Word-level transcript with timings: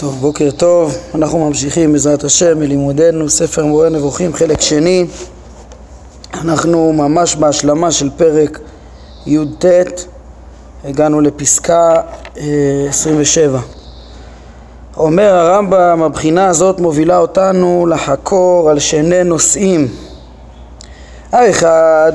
טוב, 0.00 0.14
בוקר 0.20 0.50
טוב, 0.50 0.96
אנחנו 1.14 1.48
ממשיכים 1.48 1.92
בעזרת 1.92 2.24
השם 2.24 2.58
מלימודנו 2.58 3.30
ספר 3.30 3.64
מורה 3.64 3.88
נבוכים 3.88 4.34
חלק 4.34 4.60
שני. 4.60 5.06
אנחנו 6.34 6.92
ממש 6.92 7.36
בהשלמה 7.36 7.90
של 7.90 8.10
פרק 8.16 8.58
י"ט. 9.26 9.64
הגענו 10.84 11.20
לפסקה 11.20 12.00
27 12.88 13.58
אה, 13.58 13.62
אומר 14.96 15.34
הרמב"ם 15.34 16.02
הבחינה 16.02 16.46
הזאת 16.46 16.80
מובילה 16.80 17.18
אותנו 17.18 17.86
לחקור 17.90 18.70
על 18.70 18.78
שני 18.78 19.24
נושאים. 19.24 19.88
האחד 21.32 22.12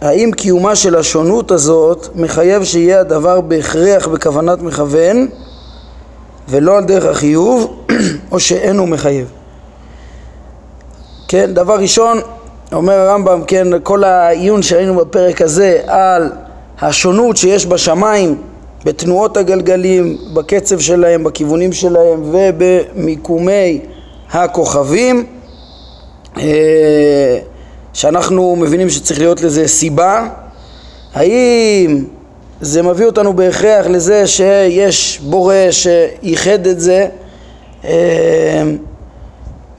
האם 0.00 0.30
קיומה 0.36 0.76
של 0.76 0.96
השונות 0.96 1.50
הזאת 1.50 2.08
מחייב 2.14 2.64
שיהיה 2.64 3.00
הדבר 3.00 3.40
בהכרח 3.40 4.08
בכוונת 4.08 4.62
מכוון 4.62 5.28
ולא 6.50 6.78
על 6.78 6.84
דרך 6.84 7.04
החיוב, 7.04 7.84
או 8.32 8.40
שאין 8.40 8.78
הוא 8.78 8.88
מחייב. 8.88 9.30
כן, 11.28 11.54
דבר 11.54 11.78
ראשון, 11.78 12.18
אומר 12.72 12.92
הרמב"ם, 12.92 13.42
כן, 13.46 13.66
כל 13.82 14.04
העיון 14.04 14.62
שראינו 14.62 14.96
בפרק 14.96 15.42
הזה 15.42 15.80
על 15.86 16.32
השונות 16.80 17.36
שיש 17.36 17.66
בשמיים, 17.66 18.36
בתנועות 18.84 19.36
הגלגלים, 19.36 20.18
בקצב 20.34 20.78
שלהם, 20.78 21.24
בכיוונים 21.24 21.72
שלהם 21.72 22.22
ובמיקומי 22.32 23.80
הכוכבים, 24.30 25.26
אה, 26.38 27.38
שאנחנו 27.92 28.56
מבינים 28.56 28.90
שצריך 28.90 29.18
להיות 29.18 29.40
לזה 29.42 29.68
סיבה. 29.68 30.28
האם 31.14 32.04
זה 32.60 32.82
מביא 32.82 33.06
אותנו 33.06 33.32
בהכרח 33.32 33.86
לזה 33.86 34.26
שיש 34.26 35.20
בורא 35.22 35.54
שייחד 35.70 36.66
את 36.66 36.80
זה 36.80 37.06
אה, 37.84 38.62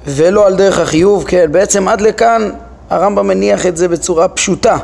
ולא 0.08 0.48
על 0.48 0.56
דרך 0.56 0.80
החיוב, 0.80 1.24
כן, 1.28 1.52
בעצם 1.52 1.88
עד 1.88 2.02
לכאן 2.02 2.50
הרמב"ם 2.90 3.28
מניח 3.28 3.66
את 3.66 3.78
זה 3.78 3.88
בצורה 3.88 4.28
פשוטה. 4.28 4.78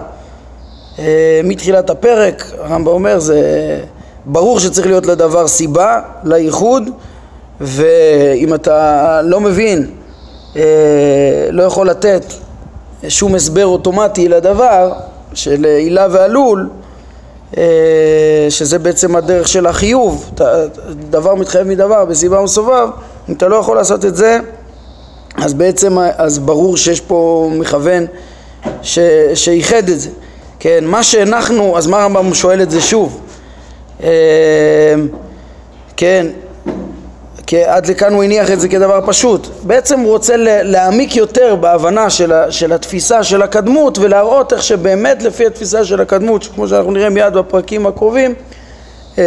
אה, 0.99 1.41
מתחילת 1.43 1.89
הפרק, 1.89 2.51
הרמב"ם 2.59 2.87
אומר 2.87 3.19
זה 3.19 3.41
ברור 4.25 4.59
שצריך 4.59 4.87
להיות 4.87 5.05
לדבר 5.05 5.47
סיבה, 5.47 6.01
לייחוד 6.23 6.83
ואם 7.61 8.53
אתה 8.53 9.21
לא 9.23 9.39
מבין, 9.39 9.89
אה, 10.55 10.61
לא 11.51 11.63
יכול 11.63 11.89
לתת 11.89 12.23
שום 13.07 13.35
הסבר 13.35 13.65
אוטומטי 13.65 14.27
לדבר 14.27 14.91
של 15.33 15.65
עילה 15.65 16.07
ועלול 16.11 16.69
שזה 18.49 18.79
בעצם 18.79 19.15
הדרך 19.15 19.47
של 19.47 19.65
החיוב, 19.65 20.31
דבר 21.09 21.35
מתחייב 21.35 21.67
מדבר 21.67 22.05
בסיבה 22.05 22.39
ומסובב, 22.39 22.89
אם 23.29 23.33
אתה 23.33 23.47
לא 23.47 23.55
יכול 23.55 23.75
לעשות 23.75 24.05
את 24.05 24.15
זה 24.15 24.39
אז 25.35 25.53
בעצם, 25.53 25.97
אז 26.17 26.39
ברור 26.39 26.77
שיש 26.77 27.01
פה 27.01 27.49
מכוון 27.53 28.05
שייחד 29.33 29.89
את 29.89 29.99
זה, 29.99 30.09
כן, 30.59 30.85
מה 30.85 31.03
שהנחנו, 31.03 31.77
אז 31.77 31.87
מה 31.87 32.01
הרמב"ם 32.01 32.33
שואל 32.33 32.61
את 32.61 32.71
זה 32.71 32.81
שוב, 32.81 33.19
אה, 34.03 34.09
כן, 35.97 36.27
כי 37.47 37.63
עד 37.63 37.85
לכאן 37.85 38.13
הוא 38.13 38.23
הניח 38.23 38.51
את 38.51 38.59
זה 38.59 38.69
כדבר 38.69 38.99
פשוט. 39.05 39.47
בעצם 39.63 39.99
הוא 39.99 40.11
רוצה 40.11 40.33
להעמיק 40.37 41.15
יותר 41.15 41.55
בהבנה 41.55 42.09
של, 42.09 42.31
ה, 42.31 42.51
של 42.51 42.73
התפיסה 42.73 43.23
של 43.23 43.41
הקדמות 43.41 43.97
ולהראות 43.97 44.53
איך 44.53 44.63
שבאמת 44.63 45.23
לפי 45.23 45.45
התפיסה 45.45 45.85
של 45.85 46.01
הקדמות, 46.01 46.47
כמו 46.55 46.67
שאנחנו 46.67 46.91
נראה 46.91 47.09
מיד 47.09 47.33
בפרקים 47.33 47.87
הקרובים, 47.87 48.33
אה, 49.17 49.23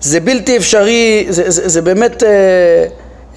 זה 0.00 0.20
בלתי 0.20 0.56
אפשרי, 0.56 1.26
זה, 1.28 1.50
זה, 1.50 1.68
זה 1.68 1.82
באמת 1.82 2.22
אה, 2.22 2.28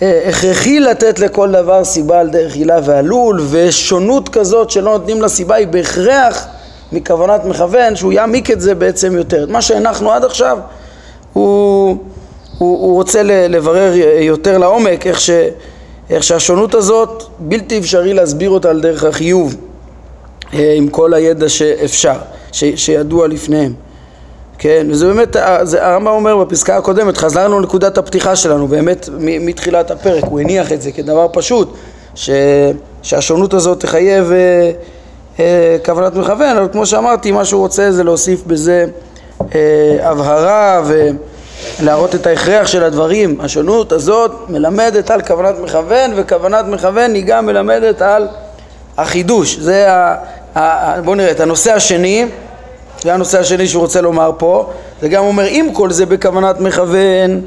אה, 0.01 0.29
הכרחי 0.29 0.79
לתת 0.79 1.19
לכל 1.19 1.51
דבר 1.51 1.83
סיבה 1.83 2.19
על 2.19 2.29
דרך 2.29 2.53
הילה 2.53 2.79
ועלול, 2.83 3.41
ושונות 3.49 4.29
כזאת 4.29 4.69
שלא 4.69 4.91
נותנים 4.91 5.21
לה 5.21 5.29
סיבה 5.29 5.55
היא 5.55 5.67
בהכרח 5.67 6.47
מכוונת 6.91 7.45
מכוון, 7.45 7.95
שהוא 7.95 8.13
יעמיק 8.13 8.51
את 8.51 8.61
זה 8.61 8.75
בעצם 8.75 9.15
יותר. 9.15 9.45
מה 9.49 9.61
שהנחנו 9.61 10.11
עד 10.11 10.25
עכשיו 10.25 10.57
הוא... 11.33 11.97
הוא, 12.57 12.79
הוא 12.79 12.93
רוצה 12.93 13.23
לברר 13.23 13.93
יותר 14.19 14.57
לעומק 14.57 15.07
איך, 15.07 15.19
ש, 15.19 15.29
איך 16.09 16.23
שהשונות 16.23 16.75
הזאת 16.75 17.23
בלתי 17.39 17.77
אפשרי 17.77 18.13
להסביר 18.13 18.49
אותה 18.49 18.69
על 18.69 18.81
דרך 18.81 19.03
החיוב 19.03 19.55
אה, 20.53 20.73
עם 20.77 20.87
כל 20.87 21.13
הידע 21.13 21.49
שאפשר, 21.49 22.17
ש, 22.51 22.63
שידוע 22.75 23.27
לפניהם. 23.27 23.73
כן, 24.57 24.87
וזה 24.89 25.07
באמת, 25.07 25.35
אה, 25.35 25.61
הרמב"ם 25.79 26.11
אומר 26.11 26.37
בפסקה 26.37 26.77
הקודמת, 26.77 27.17
חזרנו 27.17 27.59
לנקודת 27.59 27.97
הפתיחה 27.97 28.35
שלנו, 28.35 28.67
באמת 28.67 29.09
מתחילת 29.19 29.91
הפרק, 29.91 30.23
הוא 30.23 30.39
הניח 30.39 30.71
את 30.71 30.81
זה 30.81 30.91
כדבר 30.91 31.27
פשוט, 31.33 31.73
ש, 32.15 32.29
שהשונות 33.01 33.53
הזאת 33.53 33.79
תחייב 33.79 34.31
אה, 34.31 34.71
אה, 35.39 35.77
כוונת 35.85 36.15
מכוון, 36.15 36.57
אבל 36.57 36.67
כמו 36.71 36.85
שאמרתי, 36.85 37.31
מה 37.31 37.45
שהוא 37.45 37.61
רוצה 37.61 37.91
זה 37.91 38.03
להוסיף 38.03 38.43
בזה 38.47 38.85
אה, 39.55 39.97
הבהרה 40.01 40.81
ו... 40.85 41.09
להראות 41.83 42.15
את 42.15 42.27
ההכרח 42.27 42.67
של 42.67 42.83
הדברים. 42.83 43.37
השונות 43.41 43.91
הזאת 43.91 44.31
מלמדת 44.49 45.11
על 45.11 45.21
כוונת 45.21 45.59
מכוון, 45.59 46.11
וכוונת 46.15 46.65
מכוון 46.65 47.13
היא 47.13 47.25
גם 47.25 47.45
מלמדת 47.45 48.01
על 48.01 48.27
החידוש. 48.97 49.57
זה 49.57 49.91
ה... 49.91 50.15
ה... 50.55 51.01
בואו 51.01 51.15
נראה, 51.15 51.31
את 51.31 51.39
הנושא 51.39 51.73
השני, 51.73 52.25
זה 53.03 53.13
הנושא 53.13 53.39
השני 53.39 53.67
שהוא 53.67 53.81
רוצה 53.81 54.01
לומר 54.01 54.31
פה, 54.37 54.69
זה 55.01 55.09
גם 55.09 55.23
אומר 55.23 55.47
אם 55.47 55.69
כל 55.73 55.91
זה 55.91 56.05
בכוונת 56.05 56.59
מכוון 56.59 57.41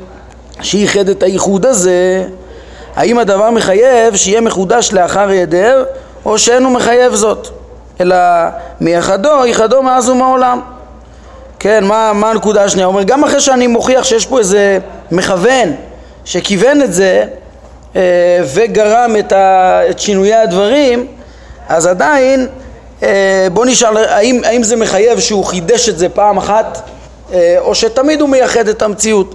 שייחד 0.63 1.09
את 1.09 1.23
הייחוד 1.23 1.67
הזה, 1.67 2.25
האם 2.97 3.19
הדבר 3.19 3.51
מחייב 3.51 4.17
שיהיה 4.17 4.41
מחודש 4.41 4.93
לאחר 4.93 5.29
היעדר 5.29 5.85
או 6.25 6.39
שאינו 6.39 6.71
מחייב 6.71 7.15
זאת, 7.15 7.49
אלא 8.01 8.17
מייחדו, 8.81 9.47
ייחדו 9.47 9.83
מאז 9.83 10.09
ומעולם. 10.09 10.61
כן, 11.61 11.85
מה, 11.85 12.13
מה 12.13 12.31
הנקודה 12.31 12.65
השנייה? 12.65 12.87
הוא 12.87 12.95
אומר, 12.95 13.03
גם 13.03 13.25
אחרי 13.25 13.41
שאני 13.41 13.67
מוכיח 13.67 14.05
שיש 14.05 14.27
פה 14.27 14.39
איזה 14.39 14.79
מכוון 15.11 15.75
שכיוון 16.25 16.83
את 16.83 16.93
זה 16.93 17.25
אה, 17.97 18.01
וגרם 18.55 19.17
את, 19.19 19.33
ה, 19.33 19.81
את 19.91 19.99
שינויי 19.99 20.35
הדברים, 20.35 21.07
אז 21.69 21.87
עדיין 21.87 22.47
אה, 23.03 23.47
בוא 23.53 23.67
נשאל, 23.67 23.97
האם, 23.97 24.41
האם 24.45 24.63
זה 24.63 24.77
מחייב 24.77 25.21
שהוא 25.21 25.45
חידש 25.45 25.89
את 25.89 25.99
זה 25.99 26.09
פעם 26.09 26.39
אחת 26.39 26.81
אה, 27.33 27.57
או 27.59 27.75
שתמיד 27.75 28.21
הוא 28.21 28.29
מייחד 28.29 28.69
את 28.69 28.83
המציאות? 28.83 29.35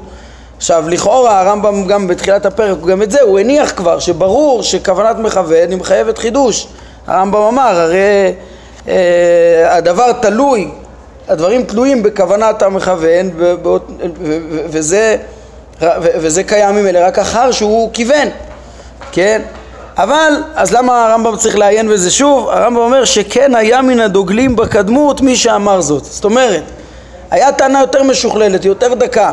עכשיו, 0.57 0.89
לכאורה 0.89 1.41
הרמב"ם 1.41 1.87
גם 1.87 2.07
בתחילת 2.07 2.45
הפרק, 2.45 2.77
גם 2.81 3.01
את 3.01 3.11
זה, 3.11 3.21
הוא 3.21 3.39
הניח 3.39 3.73
כבר 3.75 3.99
שברור 3.99 4.63
שכוונת 4.63 5.17
מכוון 5.19 5.69
היא 5.69 5.77
מחייבת 5.77 6.17
חידוש. 6.17 6.67
הרמב"ם 7.07 7.41
אמר, 7.41 7.79
הרי 7.79 8.33
אה, 8.87 9.77
הדבר 9.77 10.11
תלוי 10.11 10.69
הדברים 11.27 11.63
תלויים 11.63 12.03
בכוונת 12.03 12.61
המכוון 12.61 13.29
וזה, 14.69 15.17
וזה 16.01 16.43
קיים 16.43 16.75
ממילא 16.75 16.99
רק 17.03 17.19
אחר 17.19 17.51
שהוא 17.51 17.89
כיוון, 17.93 18.27
כן? 19.11 19.41
אבל, 19.97 20.33
אז 20.55 20.73
למה 20.73 21.05
הרמב"ם 21.05 21.37
צריך 21.37 21.57
לעיין 21.57 21.89
בזה 21.89 22.11
שוב? 22.11 22.49
הרמב"ם 22.49 22.81
אומר 22.81 23.05
שכן 23.05 23.55
היה 23.55 23.81
מן 23.81 23.99
הדוגלים 23.99 24.55
בקדמות 24.55 25.21
מי 25.21 25.35
שאמר 25.35 25.81
זאת. 25.81 26.05
זאת 26.05 26.25
אומרת, 26.25 26.63
היה 27.31 27.51
טענה 27.51 27.79
יותר 27.79 28.03
משוכללת, 28.03 28.65
יותר 28.65 28.93
דקה, 28.93 29.31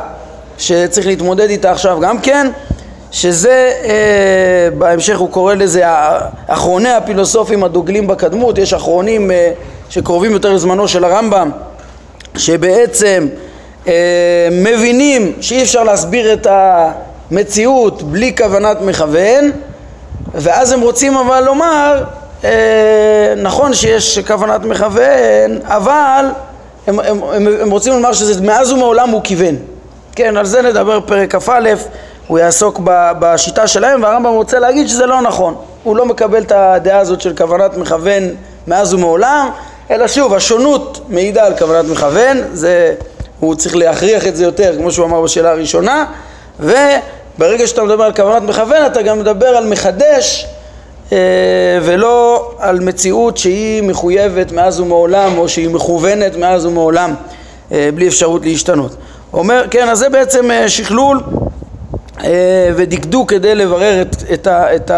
שצריך 0.59 1.07
להתמודד 1.07 1.51
איתה 1.51 1.71
עכשיו 1.71 2.01
גם 2.01 2.19
כן, 2.19 2.51
שזה, 3.11 3.73
אה, 3.85 4.69
בהמשך 4.79 5.19
הוא 5.19 5.31
קורא 5.31 5.55
לזה 5.55 5.83
אחרוני 6.47 6.89
הפילוסופים 6.89 7.65
הדוגלים 7.65 8.07
בקדמות, 8.07 8.59
יש 8.59 8.75
אחרונים 8.75 9.31
אה, 9.31 9.53
שקרובים 9.91 10.33
יותר 10.33 10.53
לזמנו 10.53 10.89
של 10.89 11.05
הרמב"ם 11.05 11.51
שבעצם 12.37 13.27
אה, 13.89 14.49
מבינים 14.53 15.33
שאי 15.41 15.63
אפשר 15.63 15.83
להסביר 15.85 16.33
את 16.33 16.47
המציאות 16.51 18.03
בלי 18.03 18.37
כוונת 18.37 18.81
מכוון 18.81 19.51
ואז 20.35 20.73
הם 20.73 20.81
רוצים 20.81 21.17
אבל 21.17 21.45
לומר 21.45 22.05
אה, 22.45 23.35
נכון 23.37 23.75
שיש 23.75 24.19
כוונת 24.19 24.65
מכוון 24.65 25.59
אבל 25.65 26.27
הם, 26.87 27.01
הם, 27.01 27.23
הם, 27.23 27.49
הם 27.61 27.71
רוצים 27.71 27.93
לומר 27.93 28.13
שזה 28.13 28.43
מאז 28.43 28.73
ומעולם 28.73 29.09
הוא 29.09 29.21
כיוון. 29.25 29.57
כן 30.17 30.37
על 30.37 30.47
זה 30.47 30.63
נדבר 30.63 31.01
פרק 31.01 31.37
כ"א 31.37 31.75
הוא 32.27 32.39
יעסוק 32.39 32.81
בשיטה 33.19 33.67
שלהם 33.67 34.03
והרמב"ם 34.03 34.33
רוצה 34.33 34.59
להגיד 34.59 34.89
שזה 34.89 35.07
לא 35.07 35.21
נכון. 35.21 35.55
הוא 35.83 35.97
לא 35.97 36.07
מקבל 36.07 36.43
את 36.43 36.53
הדעה 36.53 36.99
הזאת 36.99 37.21
של 37.21 37.37
כוונת 37.37 37.77
מכוון 37.77 38.23
מאז 38.67 38.95
ומעולם 38.95 39.51
אלא 39.91 40.09
שוב, 40.09 40.35
השונות 40.35 41.01
מעידה 41.09 41.47
על 41.47 41.59
כוונת 41.59 41.91
מכוון, 41.91 42.39
זה, 42.53 42.95
הוא 43.41 43.55
צריך 43.55 43.77
להכריח 43.77 44.27
את 44.27 44.37
זה 44.37 44.45
יותר, 44.45 44.77
כמו 44.77 44.93
שהוא 44.93 45.07
אמר 45.07 45.21
בשאלה 45.21 45.51
הראשונה, 45.51 46.05
וברגע 46.61 47.67
שאתה 47.67 47.85
מדבר 47.85 48.05
על 48.05 48.13
כוונת 48.13 48.43
מכוון, 48.43 48.87
אתה 48.87 49.03
גם 49.03 49.19
מדבר 49.19 49.47
על 49.47 49.67
מחדש, 49.67 50.47
אה, 51.13 51.19
ולא 51.83 52.51
על 52.59 52.81
מציאות 52.81 53.37
שהיא 53.37 53.83
מחויבת 53.83 54.53
מאז 54.53 54.81
ומעולם, 54.81 55.39
או 55.39 55.49
שהיא 55.49 55.71
מכוונת 55.71 56.37
מאז 56.37 56.67
ומעולם, 56.67 57.15
אה, 57.73 57.89
בלי 57.95 58.09
אפשרות 58.09 58.45
להשתנות. 58.45 58.97
אומר, 59.33 59.65
כן, 59.71 59.89
אז 59.89 59.99
זה 59.99 60.09
בעצם 60.09 60.51
אה, 60.51 60.69
שכלול 60.69 61.21
ודקדוק 62.77 63.31
כדי 63.31 63.55
לברר 63.55 64.03
את, 64.03 64.17
את, 64.33 64.47
ה, 64.47 64.77
את 64.77 64.91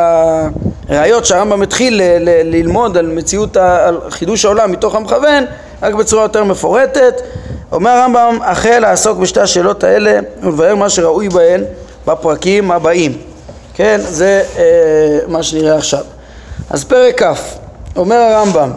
הראיות 0.88 1.24
שהרמב"ם 1.24 1.62
התחיל 1.62 2.00
ללמוד 2.44 2.96
על 2.96 3.06
מציאות, 3.06 3.56
על 3.56 4.00
חידוש 4.10 4.44
העולם 4.44 4.72
מתוך 4.72 4.94
המכוון, 4.94 5.44
רק 5.82 5.94
בצורה 5.94 6.22
יותר 6.22 6.44
מפורטת. 6.44 7.14
אומר 7.72 7.90
הרמב"ם, 7.90 8.38
החל 8.42 8.78
לעסוק 8.78 9.18
בשתי 9.18 9.40
השאלות 9.40 9.84
האלה 9.84 10.18
ולבאר 10.42 10.74
מה 10.74 10.90
שראוי 10.90 11.28
בהן 11.28 11.64
בפרקים 12.06 12.70
הבאים. 12.70 13.18
כן, 13.74 14.00
זה 14.08 14.42
אה, 14.58 15.18
מה 15.28 15.42
שנראה 15.42 15.76
עכשיו. 15.76 16.04
אז 16.70 16.84
פרק 16.84 17.22
כ', 17.22 17.26
אומר 17.96 18.16
הרמב"ם, 18.16 18.70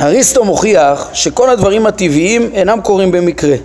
אריסטו 0.00 0.44
מוכיח 0.44 1.08
שכל 1.12 1.50
הדברים 1.50 1.86
הטבעיים 1.86 2.50
אינם 2.54 2.80
קורים 2.80 3.10
במקרה. 3.10 3.56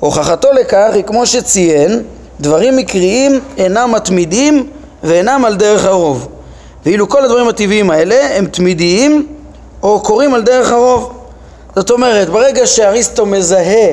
הוכחתו 0.00 0.52
לכך 0.52 0.90
היא 0.94 1.04
כמו 1.04 1.26
שציין, 1.26 2.02
דברים 2.40 2.76
מקריים 2.76 3.40
אינם 3.56 3.92
מתמידים 3.92 4.70
ואינם 5.04 5.44
על 5.44 5.56
דרך 5.56 5.84
הרוב. 5.84 6.28
ואילו 6.86 7.08
כל 7.08 7.24
הדברים 7.24 7.48
הטבעיים 7.48 7.90
האלה 7.90 8.36
הם 8.36 8.46
תמידיים 8.46 9.26
או 9.82 10.00
קורים 10.00 10.34
על 10.34 10.42
דרך 10.42 10.72
הרוב. 10.72 11.12
זאת 11.76 11.90
אומרת, 11.90 12.28
ברגע 12.28 12.66
שאריסטו 12.66 13.26
מזהה 13.26 13.88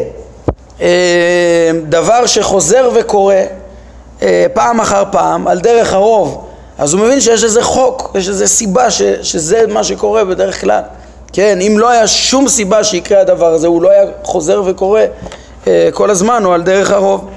אה, 0.82 1.72
דבר 1.90 2.26
שחוזר 2.26 2.90
וקורה 2.96 3.44
אה, 4.22 4.46
פעם 4.54 4.80
אחר 4.82 5.04
פעם 5.12 5.48
על 5.48 5.60
דרך 5.60 5.94
הרוב, 5.94 6.46
אז 6.78 6.94
הוא 6.94 7.02
מבין 7.02 7.22
שיש 7.22 7.44
איזה 7.44 7.64
חוק, 7.64 8.12
יש 8.16 8.30
איזה 8.30 8.48
סיבה 8.48 8.92
ש, 8.92 9.02
שזה 9.22 9.64
מה 9.68 9.84
שקורה 9.84 10.26
בדרך 10.26 10.62
כלל. 10.62 10.82
כן, 11.34 11.60
אם 11.62 11.76
לא 11.80 11.90
היה 11.90 12.08
שום 12.08 12.48
סיבה 12.48 12.84
שיקרה 12.84 13.22
הדבר 13.22 13.54
הזה, 13.54 13.68
הוא 13.68 13.82
לא 13.82 13.92
היה 13.92 14.04
חוזר 14.24 14.62
וקורה 14.66 15.06
אה, 15.68 15.90
כל 15.94 16.10
הזמן 16.10 16.46
או 16.46 16.54
על 16.54 16.62
דרך 16.62 16.92
הרוב. 16.92 17.30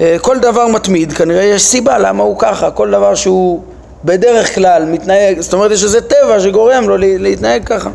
אה, 0.00 0.16
כל 0.20 0.38
דבר 0.38 0.66
מתמיד, 0.66 1.12
כנראה 1.12 1.42
יש 1.42 1.62
סיבה 1.62 1.98
למה 1.98 2.22
הוא 2.22 2.38
ככה, 2.38 2.70
כל 2.70 2.90
דבר 2.90 3.14
שהוא 3.14 3.62
בדרך 4.04 4.54
כלל 4.54 4.84
מתנהג, 4.84 5.40
זאת 5.40 5.52
אומרת 5.52 5.70
יש 5.70 5.84
איזה 5.84 6.00
טבע 6.00 6.40
שגורם 6.40 6.88
לו 6.88 6.96
להתנהג 6.98 7.64
ככה. 7.64 7.90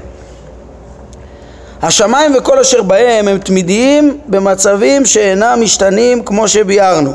השמיים 1.82 2.36
וכל 2.38 2.60
אשר 2.60 2.82
בהם 2.82 3.28
הם 3.28 3.38
תמידיים 3.38 4.18
במצבים 4.28 5.06
שאינם 5.06 5.60
משתנים 5.62 6.24
כמו 6.24 6.48
שביארנו. 6.48 7.12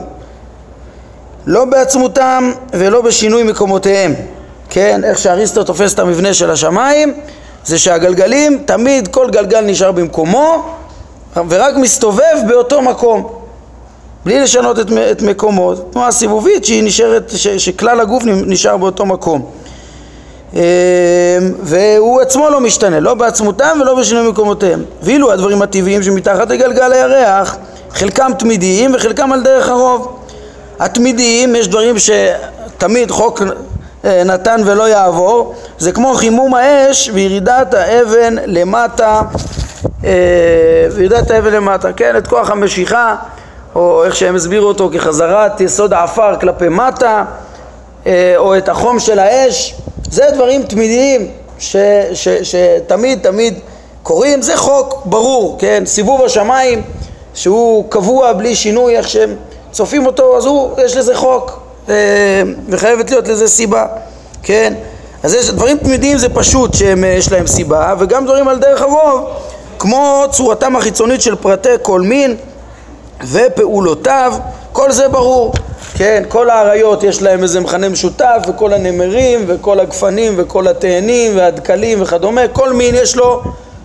לא 1.46 1.64
בעצמותם 1.64 2.52
ולא 2.72 3.02
בשינוי 3.02 3.42
מקומותיהם. 3.42 4.14
כן, 4.70 5.04
איך 5.04 5.18
שאריסטו 5.18 5.64
תופס 5.64 5.94
את 5.94 5.98
המבנה 5.98 6.34
של 6.34 6.50
השמיים, 6.50 7.14
זה 7.64 7.78
שהגלגלים, 7.78 8.62
תמיד 8.64 9.08
כל 9.08 9.30
גלגל 9.30 9.60
נשאר 9.60 9.92
במקומו 9.92 10.76
ורק 11.48 11.74
מסתובב 11.76 12.36
באותו 12.48 12.82
מקום. 12.82 13.35
בלי 14.26 14.40
לשנות 14.40 14.78
את, 14.78 14.86
את 15.10 15.22
מקומו, 15.22 15.74
תנועה 15.74 16.12
סיבובית 16.12 16.64
שהיא 16.64 16.82
נשארת, 16.84 17.32
ש, 17.36 17.48
שכלל 17.48 18.00
הגוף 18.00 18.22
נשאר 18.26 18.76
באותו 18.76 19.06
מקום. 19.06 19.50
אמ, 20.54 20.60
והוא 21.62 22.20
עצמו 22.20 22.50
לא 22.50 22.60
משתנה, 22.60 23.00
לא 23.00 23.14
בעצמותם 23.14 23.78
ולא 23.80 23.94
בשינוי 23.94 24.30
מקומותיהם. 24.30 24.84
ואילו 25.02 25.32
הדברים 25.32 25.62
הטבעיים 25.62 26.02
שמתחת 26.02 26.50
לגלגל 26.50 26.92
הירח, 26.92 27.56
חלקם 27.90 28.30
תמידיים 28.38 28.94
וחלקם 28.94 29.32
על 29.32 29.42
דרך 29.42 29.68
הרוב. 29.68 30.18
התמידיים, 30.78 31.56
יש 31.56 31.68
דברים 31.68 31.96
שתמיד 31.98 33.10
חוק 33.10 33.42
אה, 34.04 34.22
נתן 34.24 34.60
ולא 34.64 34.88
יעבור, 34.88 35.54
זה 35.78 35.92
כמו 35.92 36.14
חימום 36.14 36.54
האש 36.54 37.10
וירידת 37.14 37.74
האבן 37.74 38.34
למטה, 38.46 39.20
אה, 40.04 40.10
וירידת 40.94 41.30
האבן 41.30 41.52
למטה, 41.52 41.92
כן, 41.92 42.16
את 42.16 42.26
כוח 42.26 42.50
המשיכה, 42.50 43.16
או 43.76 44.04
איך 44.04 44.16
שהם 44.16 44.36
הסבירו 44.36 44.68
אותו 44.68 44.90
כחזרת 44.92 45.60
יסוד 45.60 45.92
העפר 45.92 46.36
כלפי 46.40 46.68
מטה, 46.68 47.24
אה, 48.06 48.34
או 48.36 48.58
את 48.58 48.68
החום 48.68 48.98
של 49.00 49.18
האש, 49.18 49.74
זה 50.10 50.24
דברים 50.34 50.62
תמידיים 50.62 51.28
ש, 51.58 51.76
ש, 52.12 52.28
שתמיד 52.28 53.18
תמיד 53.22 53.54
קורים, 54.02 54.42
זה 54.42 54.56
חוק 54.56 55.02
ברור, 55.04 55.56
כן, 55.58 55.82
סיבוב 55.86 56.22
השמיים 56.22 56.82
שהוא 57.34 57.84
קבוע 57.88 58.32
בלי 58.32 58.54
שינוי 58.54 58.96
איך 58.96 59.08
שהם 59.08 59.36
צופים 59.70 60.06
אותו, 60.06 60.36
אז 60.36 60.46
הוא, 60.46 60.70
יש 60.84 60.96
לזה 60.96 61.16
חוק, 61.16 61.60
אה, 61.88 61.94
וחייבת 62.68 63.10
להיות 63.10 63.28
לזה 63.28 63.48
סיבה, 63.48 63.86
כן? 64.42 64.74
אז 65.22 65.34
יש 65.34 65.50
דברים 65.50 65.78
תמידיים 65.78 66.18
זה 66.18 66.28
פשוט 66.28 66.74
שיש 66.74 67.32
להם 67.32 67.46
סיבה, 67.46 67.94
וגם 67.98 68.24
דברים 68.24 68.48
על 68.48 68.58
דרך 68.58 68.82
הרוב, 68.82 69.28
כמו 69.78 70.24
צורתם 70.30 70.76
החיצונית 70.76 71.22
של 71.22 71.34
פרטי 71.34 71.68
כל 71.82 72.00
מין 72.00 72.36
ופעולותיו, 73.24 74.34
כל 74.72 74.92
זה 74.92 75.08
ברור, 75.08 75.52
כן? 75.94 76.22
כל 76.28 76.50
האריות 76.50 77.02
יש 77.02 77.22
להם 77.22 77.42
איזה 77.42 77.60
מכנה 77.60 77.88
משותף, 77.88 78.42
וכל 78.48 78.72
הנמרים, 78.72 79.44
וכל 79.46 79.80
הגפנים, 79.80 80.34
וכל 80.36 80.68
התאנים, 80.68 81.36
והדקלים 81.36 82.02
וכדומה, 82.02 82.48
כל 82.48 82.72
מין 82.72 82.94
יש 82.94 83.16
לו 83.16 83.42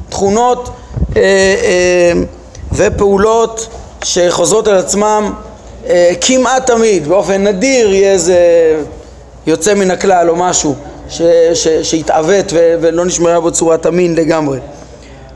תכונות 0.09 0.69
אה, 1.15 1.21
אה, 1.21 2.13
ופעולות 2.73 3.67
שחוזרות 4.03 4.67
על 4.67 4.77
עצמם 4.77 5.33
אה, 5.87 6.11
כמעט 6.21 6.67
תמיד, 6.67 7.07
באופן 7.07 7.47
נדיר 7.47 7.93
יהיה 7.93 8.11
איזה 8.11 8.37
יוצא 9.47 9.73
מן 9.73 9.91
הכלל 9.91 10.29
או 10.29 10.35
משהו 10.35 10.75
שהתעוות 11.83 12.45
ולא 12.53 13.05
נשמרה 13.05 13.39
בו 13.39 13.51
צורת 13.51 13.85
המין 13.85 14.15
לגמרי. 14.15 14.59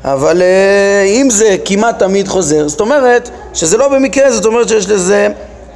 אבל 0.07 0.41
אה, 0.41 1.03
אם 1.03 1.27
זה 1.29 1.55
כמעט 1.65 1.99
תמיד 1.99 2.27
חוזר, 2.27 2.67
זאת 2.67 2.81
אומרת 2.81 3.29
שזה 3.53 3.77
לא 3.77 3.87
במקרה, 3.87 4.31
זאת 4.31 4.45
אומרת 4.45 4.69
שיש 4.69 4.89
לזה 4.89 5.27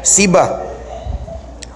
סיבה. 0.04 0.48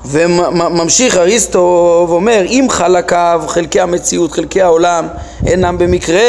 וממשיך 0.06 1.18
אריסטו 1.18 2.06
ואומר, 2.10 2.42
אם 2.46 2.68
חלקיו, 2.70 3.44
חלקי 3.48 3.80
המציאות, 3.80 4.32
חלקי 4.32 4.62
העולם, 4.62 5.08
אינם 5.46 5.78
במקרה, 5.78 6.22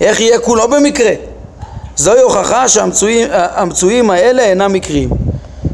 איך 0.00 0.20
יהיה 0.20 0.38
כולו 0.38 0.68
במקרה? 0.68 1.12
זוהי 1.96 2.20
הוכחה 2.20 2.68
שהמצויים 2.68 4.10
האלה 4.10 4.42
אינם 4.42 4.72
מקריים. 4.72 5.08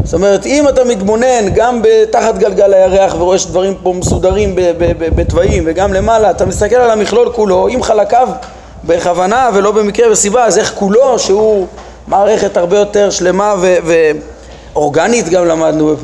זאת 0.05 0.15
אומרת, 0.15 0.47
אם 0.47 0.69
אתה 0.69 0.85
מתבונן 0.85 1.49
גם 1.55 1.83
תחת 2.11 2.39
גלגל 2.39 2.75
הירח 2.75 3.15
ורואה 3.15 3.39
שדברים 3.39 3.75
פה 3.83 3.93
מסודרים 3.93 4.55
בתוואים 5.17 5.63
וגם 5.67 5.93
למעלה, 5.93 6.31
אתה 6.31 6.47
מסתכל 6.47 6.77
על 6.77 6.91
המכלול 6.91 7.33
כולו, 7.33 7.69
עם 7.69 7.83
חלקיו 7.83 8.29
בכוונה 8.85 9.51
ולא 9.55 9.71
במקרה 9.71 10.13
וסיבה, 10.13 10.45
אז 10.45 10.59
איך 10.59 10.73
כולו, 10.75 11.19
שהוא 11.19 11.67
מערכת 12.07 12.57
הרבה 12.57 12.79
יותר 12.79 13.11
שלמה 13.11 13.55
ואורגנית 14.75 15.29
גם 15.29 15.47
למדנו 15.47 15.95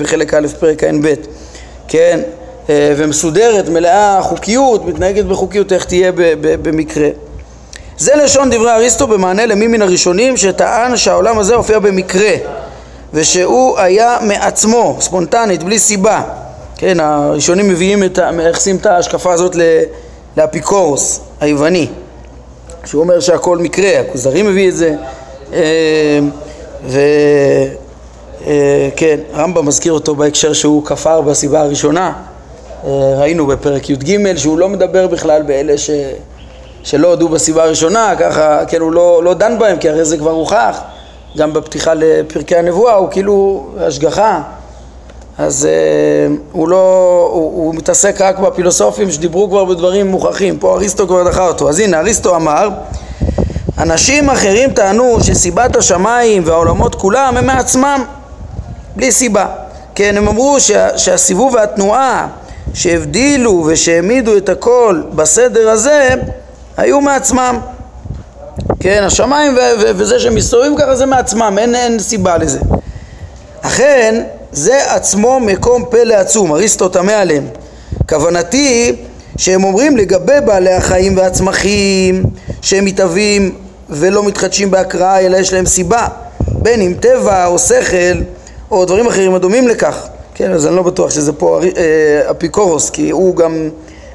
בחלק 0.00 0.34
א' 0.34 0.46
פרק 0.60 0.84
ע"ב, 0.84 1.14
כן, 1.88 2.20
אה, 2.70 2.94
ומסודרת, 2.96 3.68
מלאה 3.68 4.22
חוקיות, 4.22 4.86
מתנהגת 4.86 5.24
בחוקיות, 5.24 5.72
איך 5.72 5.84
תהיה 5.84 6.12
במקרה. 6.40 7.08
זה 7.98 8.12
לשון 8.16 8.50
דברי 8.50 8.70
אריסטו 8.70 9.06
במענה 9.06 9.46
למי 9.46 9.66
מן 9.66 9.82
הראשונים 9.82 10.36
שטען 10.36 10.96
שהעולם 10.96 11.38
הזה 11.38 11.54
הופיע 11.54 11.78
במקרה 11.78 12.32
ושהוא 13.14 13.78
היה 13.78 14.18
מעצמו, 14.20 14.96
ספונטנית, 15.00 15.62
בלי 15.62 15.78
סיבה. 15.78 16.22
כן, 16.76 17.00
הראשונים 17.00 17.68
מביאים 17.68 18.04
את, 18.04 18.18
מייחסים 18.18 18.76
את 18.76 18.86
ההשקפה 18.86 19.32
הזאת 19.32 19.56
לאפיקורוס 20.36 21.20
היווני, 21.40 21.88
שהוא 22.84 23.02
אומר 23.02 23.20
שהכל 23.20 23.58
מקרה, 23.58 24.00
הכוזרי 24.00 24.42
מביא 24.42 24.68
את 24.68 24.76
זה, 24.76 24.94
וכן, 26.86 26.96
אה, 28.46 29.16
הרמב"ם 29.32 29.66
מזכיר 29.66 29.92
אותו 29.92 30.14
בהקשר 30.14 30.52
שהוא 30.52 30.84
כפר 30.84 31.20
בסיבה 31.20 31.60
הראשונה, 31.60 32.12
אה, 32.84 33.14
ראינו 33.18 33.46
בפרק 33.46 33.90
י"ג 33.90 34.36
שהוא 34.36 34.58
לא 34.58 34.68
מדבר 34.68 35.06
בכלל 35.06 35.42
באלה 35.42 35.78
ש... 35.78 35.90
שלא 36.82 37.08
הודו 37.08 37.28
בסיבה 37.28 37.64
הראשונה, 37.64 38.14
ככה, 38.18 38.64
כן, 38.68 38.80
הוא 38.80 38.92
לא, 38.92 39.24
לא 39.24 39.34
דן 39.34 39.58
בהם, 39.58 39.78
כי 39.78 39.88
הרי 39.88 40.04
זה 40.04 40.16
כבר 40.16 40.30
הוכח. 40.30 40.80
גם 41.36 41.52
בפתיחה 41.52 41.94
לפרקי 41.94 42.56
הנבואה 42.56 42.94
הוא 42.94 43.08
כאילו 43.10 43.66
השגחה 43.80 44.42
אז 45.40 45.68
uh, 45.68 46.38
הוא 46.52 46.68
לא, 46.68 47.28
הוא, 47.32 47.64
הוא 47.64 47.74
מתעסק 47.74 48.20
רק 48.20 48.38
בפילוסופים 48.38 49.10
שדיברו 49.10 49.50
כבר 49.50 49.64
בדברים 49.64 50.06
מוכחים, 50.06 50.58
פה 50.58 50.74
אריסטו 50.74 51.06
כבר 51.06 51.28
דחה 51.28 51.46
אותו. 51.46 51.68
אז 51.68 51.78
הנה, 51.78 51.98
אריסטו 51.98 52.36
אמר, 52.36 52.68
אנשים 53.78 54.30
אחרים 54.30 54.70
טענו 54.70 55.18
שסיבת 55.22 55.76
השמיים 55.76 56.42
והעולמות 56.46 56.94
כולם 56.94 57.36
הם 57.36 57.46
מעצמם, 57.46 58.04
בלי 58.96 59.12
סיבה. 59.12 59.46
כן, 59.94 60.16
הם 60.16 60.28
אמרו 60.28 60.60
שה, 60.60 60.98
שהסיבוב 60.98 61.54
והתנועה 61.54 62.28
שהבדילו 62.74 63.64
ושהעמידו 63.66 64.36
את 64.36 64.48
הכל 64.48 65.02
בסדר 65.12 65.68
הזה, 65.68 66.14
היו 66.76 67.00
מעצמם. 67.00 67.58
כן, 68.80 69.02
השמיים 69.06 69.56
וזה 69.78 70.20
שהם 70.20 70.34
מסתובבים 70.34 70.76
ככה 70.76 70.96
זה 70.96 71.06
מעצמם, 71.06 71.56
אין, 71.58 71.74
אין 71.74 71.98
סיבה 71.98 72.38
לזה. 72.38 72.60
אכן, 73.62 74.22
זה 74.52 74.94
עצמו 74.94 75.40
מקום 75.40 75.84
פלא 75.90 76.14
עצום, 76.14 76.52
אריסטו 76.52 76.88
תמה 76.88 77.12
עליהם. 77.12 77.46
כוונתי 78.08 78.96
שהם 79.36 79.64
אומרים 79.64 79.96
לגבי 79.96 80.32
בעלי 80.44 80.72
החיים 80.72 81.16
והצמחים 81.16 82.22
שהם 82.62 82.84
מתהווים 82.84 83.54
ולא 83.90 84.24
מתחדשים 84.24 84.70
בהקראה 84.70 85.20
אלא 85.20 85.36
יש 85.36 85.52
להם 85.52 85.66
סיבה 85.66 86.08
בין 86.48 86.80
אם 86.80 86.94
טבע 87.00 87.46
או 87.46 87.58
שכל 87.58 88.22
או 88.70 88.84
דברים 88.84 89.06
אחרים 89.06 89.34
הדומים 89.34 89.68
לכך. 89.68 90.06
כן, 90.34 90.52
אז 90.52 90.66
אני 90.66 90.76
לא 90.76 90.82
בטוח 90.82 91.10
שזה 91.10 91.32
פה 91.32 91.60
אה, 91.76 92.30
אפיקורוס, 92.30 92.90
כי 92.90 93.10
הוא 93.10 93.36
גם, 93.36 93.68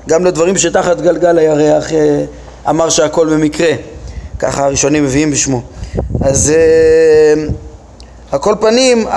גם 0.09 0.25
לדברים 0.25 0.57
שתחת 0.57 1.01
גלגל 1.01 1.37
הירח 1.37 1.93
אה, 1.93 2.23
אמר 2.69 2.89
שהכל 2.89 3.29
במקרה. 3.29 3.71
ככה 4.39 4.65
הראשונים 4.65 5.03
מביאים 5.03 5.31
בשמו. 5.31 5.61
אז 6.21 6.53
אה, 6.55 7.43
על 8.31 8.39
כל 8.39 8.55
פנים, 8.59 9.07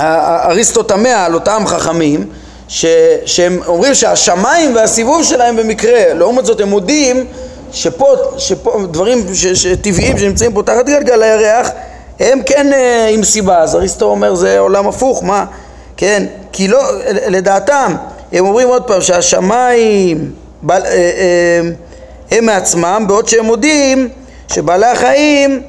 אריסטו 0.00 0.82
תמה 0.82 1.24
על 1.26 1.34
אותם 1.34 1.62
חכמים 1.66 2.26
ש, 2.68 2.86
שהם 3.26 3.60
אומרים 3.66 3.94
שהשמיים 3.94 4.74
והסיבוב 4.74 5.24
שלהם 5.24 5.56
במקרה, 5.56 6.14
לעומת 6.14 6.46
זאת 6.46 6.60
הם 6.60 6.68
מודים 6.68 7.26
שפה, 7.72 8.16
שפה 8.38 8.82
דברים 8.90 9.34
ש, 9.34 9.46
ש, 9.46 9.66
טבעיים 9.66 10.18
שנמצאים 10.18 10.52
פה 10.52 10.62
תחת 10.62 10.86
גלגל 10.86 11.22
הירח 11.22 11.70
הם 12.20 12.42
כן 12.46 12.72
אה, 12.72 13.08
עם 13.08 13.24
סיבה, 13.24 13.58
אז 13.58 13.76
אריסטו 13.76 14.06
אומר 14.06 14.34
זה 14.34 14.58
עולם 14.58 14.88
הפוך, 14.88 15.24
מה? 15.24 15.44
כן, 15.96 16.26
כי 16.52 16.68
לא, 16.68 16.82
לדעתם, 17.28 17.94
הם 18.32 18.46
אומרים 18.46 18.68
עוד 18.68 18.82
פעם 18.82 19.00
שהשמיים 19.00 20.32
בל, 20.62 20.82
אה, 20.84 20.90
אה, 20.90 21.60
הם 22.30 22.46
מעצמם, 22.46 23.04
בעוד 23.08 23.28
שהם 23.28 23.44
מודים 23.44 24.08
שבעלי 24.48 24.86
החיים 24.86 25.62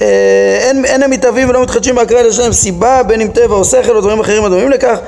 אין, 0.00 0.84
אין 0.84 1.02
הם 1.02 1.10
מתהווים 1.10 1.48
ולא 1.48 1.62
מתחדשים 1.62 1.94
בהקראה 1.94 2.26
יש 2.26 2.38
להם 2.38 2.52
סיבה 2.52 3.02
בין 3.02 3.20
אם 3.20 3.28
טבע 3.28 3.54
או 3.54 3.64
שכל 3.64 3.96
או 3.96 4.00
דברים 4.00 4.20
אחרים 4.20 4.44
הדומים 4.44 4.70
לכך 4.70 4.98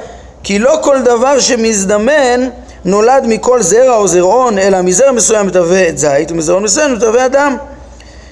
כי 0.42 0.58
לא 0.58 0.78
כל 0.82 1.02
דבר 1.02 1.40
שמזדמן 1.40 2.48
נולד 2.84 3.24
מכל 3.26 3.62
זרע 3.62 3.96
או 3.96 4.08
זרעון 4.08 4.58
אלא 4.58 4.82
מזרע 4.82 5.12
מסוים 5.12 5.46
מתהווה 5.46 5.88
את 5.88 5.98
זית 5.98 6.30
ומזרעון 6.30 6.62
מסוים 6.62 6.94
מתהווה 6.94 7.26
אדם 7.26 7.56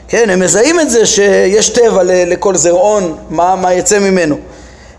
כן, 0.09 0.31
הם 0.31 0.41
מזהים 0.41 0.81
את 0.81 0.91
זה 0.91 1.07
שיש 1.07 1.69
טבע 1.69 2.03
לכל 2.05 2.55
זרעון, 2.55 3.17
מה, 3.31 3.57
מה 3.57 3.75
יצא 3.75 3.99
ממנו. 3.99 4.37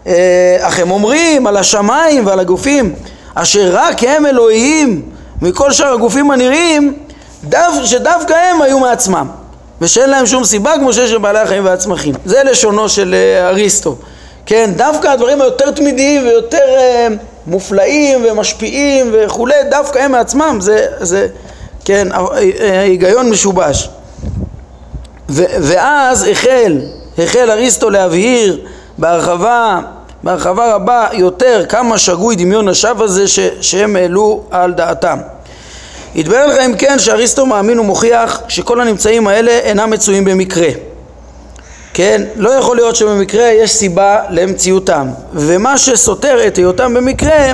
אה, 0.08 0.58
אך 0.62 0.80
הם 0.80 0.92
אומרים 0.92 1.48
על 1.48 1.58
השמיים 1.58 2.28
ועל 2.28 2.40
הגופים 2.40 2.96
אשר 3.36 3.70
רק 3.74 4.04
הם 4.04 4.26
אלוהים 4.26 5.02
מכל 5.42 5.72
שאר 5.72 5.94
הגופים 5.94 6.32
הנראים 6.32 6.94
דו, 7.44 7.58
שדווקא 7.86 8.34
הם 8.34 8.62
היו 8.62 8.80
מעצמם 8.80 9.28
ושאין 9.82 10.10
להם 10.10 10.26
שום 10.26 10.44
סיבה 10.44 10.74
כמו 10.80 10.94
שיש 10.94 11.12
לבעלי 11.12 11.40
החיים 11.40 11.66
והצמחים. 11.66 12.16
זה 12.26 12.44
לשונו 12.44 12.90
של 12.90 13.16
אה, 13.16 13.50
אריסטו. 13.50 13.96
כן, 14.46 14.72
דווקא 14.76 15.08
הדברים 15.08 15.42
היותר 15.42 15.72
תמידיים 15.72 16.28
ויותר 16.28 16.58
uh, 16.58 17.14
מופלאים 17.48 18.26
ומשפיעים 18.30 19.12
וכולי, 19.14 19.56
דווקא 19.72 20.00
הם 20.00 20.12
מעצמם, 20.12 20.58
זה, 20.62 20.86
זה 21.00 21.28
כן, 21.86 22.08
היגיון 22.82 23.30
משובש. 23.30 23.90
ו, 25.30 25.44
ואז 25.62 26.28
החל, 26.32 26.82
החל 27.18 27.52
אריסטו 27.52 27.90
להבהיר 27.90 28.66
בהרחבה, 28.98 29.80
בהרחבה 30.24 30.76
רבה 30.76 31.08
יותר 31.14 31.66
כמה 31.70 31.98
שגוי 31.98 32.36
דמיון 32.36 32.68
השווא 32.68 33.04
הזה 33.04 33.28
ש, 33.28 33.40
שהם 33.62 33.96
העלו 33.96 34.44
על 34.52 34.74
דעתם. 34.74 35.18
התברר 36.16 36.48
לך 36.48 36.58
אם 36.66 36.74
כן 36.78 37.00
שאריסטו 37.00 37.46
מאמין 37.46 37.80
ומוכיח 37.80 38.42
שכל 38.48 38.82
הנמצאים 38.82 39.28
האלה 39.28 39.52
אינם 39.52 39.90
מצויים 39.90 40.26
במקרה. 40.26 40.70
כן, 41.94 42.22
לא 42.36 42.50
יכול 42.50 42.76
להיות 42.76 42.96
שבמקרה 42.96 43.48
יש 43.48 43.72
סיבה 43.72 44.20
למציאותם 44.30 45.08
ומה 45.34 45.78
שסותר 45.78 46.48
את 46.48 46.58
היותם 46.58 46.94
במקרה 46.94 47.52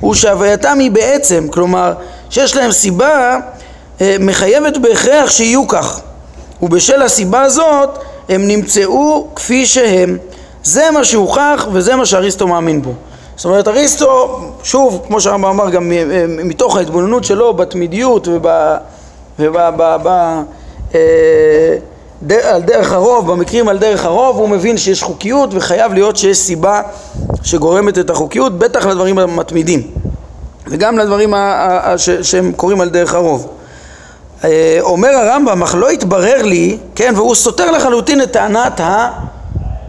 הוא 0.00 0.14
שהווייתם 0.14 0.78
היא 0.78 0.90
בעצם, 0.90 1.48
כלומר 1.50 1.94
שיש 2.30 2.56
להם 2.56 2.72
סיבה 2.72 3.38
אה, 4.00 4.16
מחייבת 4.20 4.76
בהכרח 4.76 5.30
שיהיו 5.30 5.68
כך 5.68 6.00
ובשל 6.62 7.02
הסיבה 7.02 7.42
הזאת 7.42 7.98
הם 8.28 8.48
נמצאו 8.48 9.28
כפי 9.36 9.66
שהם. 9.66 10.18
זה 10.64 10.90
מה 10.90 11.04
שהוכח 11.04 11.68
וזה 11.72 11.96
מה 11.96 12.06
שאריסטו 12.06 12.46
מאמין 12.46 12.82
בו. 12.82 12.94
זאת 13.36 13.44
אומרת 13.44 13.68
אריסטו, 13.68 14.40
שוב, 14.62 15.04
כמו 15.06 15.20
שהרמב"ם 15.20 15.48
אמר, 15.48 15.70
גם 15.70 15.92
מתוך 16.28 16.76
ההתבוננות 16.76 17.24
שלו 17.24 17.54
בתמידיות 17.54 18.28
וב... 18.28 18.46
אה, 20.94 21.76
על 22.42 22.62
דרך 22.62 22.92
הרוב, 22.92 23.32
במקרים 23.32 23.68
על 23.68 23.78
דרך 23.78 24.04
הרוב, 24.04 24.36
הוא 24.36 24.48
מבין 24.48 24.76
שיש 24.76 25.02
חוקיות 25.02 25.50
וחייב 25.52 25.92
להיות 25.92 26.16
שיש 26.16 26.38
סיבה 26.38 26.82
שגורמת 27.42 27.98
את 27.98 28.10
החוקיות, 28.10 28.58
בטח 28.58 28.86
לדברים 28.86 29.18
המתמידים 29.18 29.82
וגם 30.66 30.98
לדברים 30.98 31.34
ה, 31.34 31.38
ה, 31.38 31.92
ה, 31.92 31.98
ש, 31.98 32.10
שהם 32.10 32.52
קורים 32.52 32.80
על 32.80 32.88
דרך 32.88 33.14
הרוב. 33.14 33.48
אה, 34.44 34.78
אומר 34.80 35.08
הרמב"ם, 35.08 35.62
אך 35.62 35.74
לא 35.74 35.88
התברר 35.88 36.42
לי, 36.42 36.78
כן, 36.94 37.12
והוא 37.16 37.34
סותר 37.34 37.70
לחלוטין 37.70 38.22
את 38.22 38.32
טענת 38.32 38.80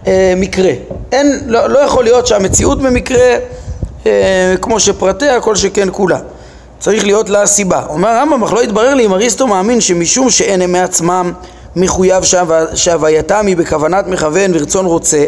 המקרה. 0.07 0.71
אין, 1.11 1.41
לא, 1.45 1.69
לא 1.69 1.79
יכול 1.79 2.03
להיות 2.03 2.27
שהמציאות 2.27 2.81
במקרה, 2.81 3.37
אה, 4.05 4.55
כמו 4.61 4.79
שפרטיה, 4.79 5.41
כל 5.41 5.55
שכן 5.55 5.87
כולה. 5.91 6.19
צריך 6.79 7.05
להיות 7.05 7.29
לה 7.29 7.45
סיבה. 7.45 7.83
אומר 7.89 8.09
הרמב"ם, 8.09 8.43
אך 8.43 8.53
לא 8.53 8.61
התברר 8.61 8.93
לי 8.93 9.05
אם 9.05 9.13
אריסטו 9.13 9.47
מאמין 9.47 9.81
שמשום 9.81 10.29
שאין 10.29 10.61
הם 10.61 10.71
מעצמם 10.71 11.33
מחויב 11.75 12.23
שהווייתם 12.73 13.47
היא 13.47 13.57
בכוונת 13.57 14.07
מכוון 14.07 14.51
ורצון 14.53 14.85
רוצה, 14.85 15.25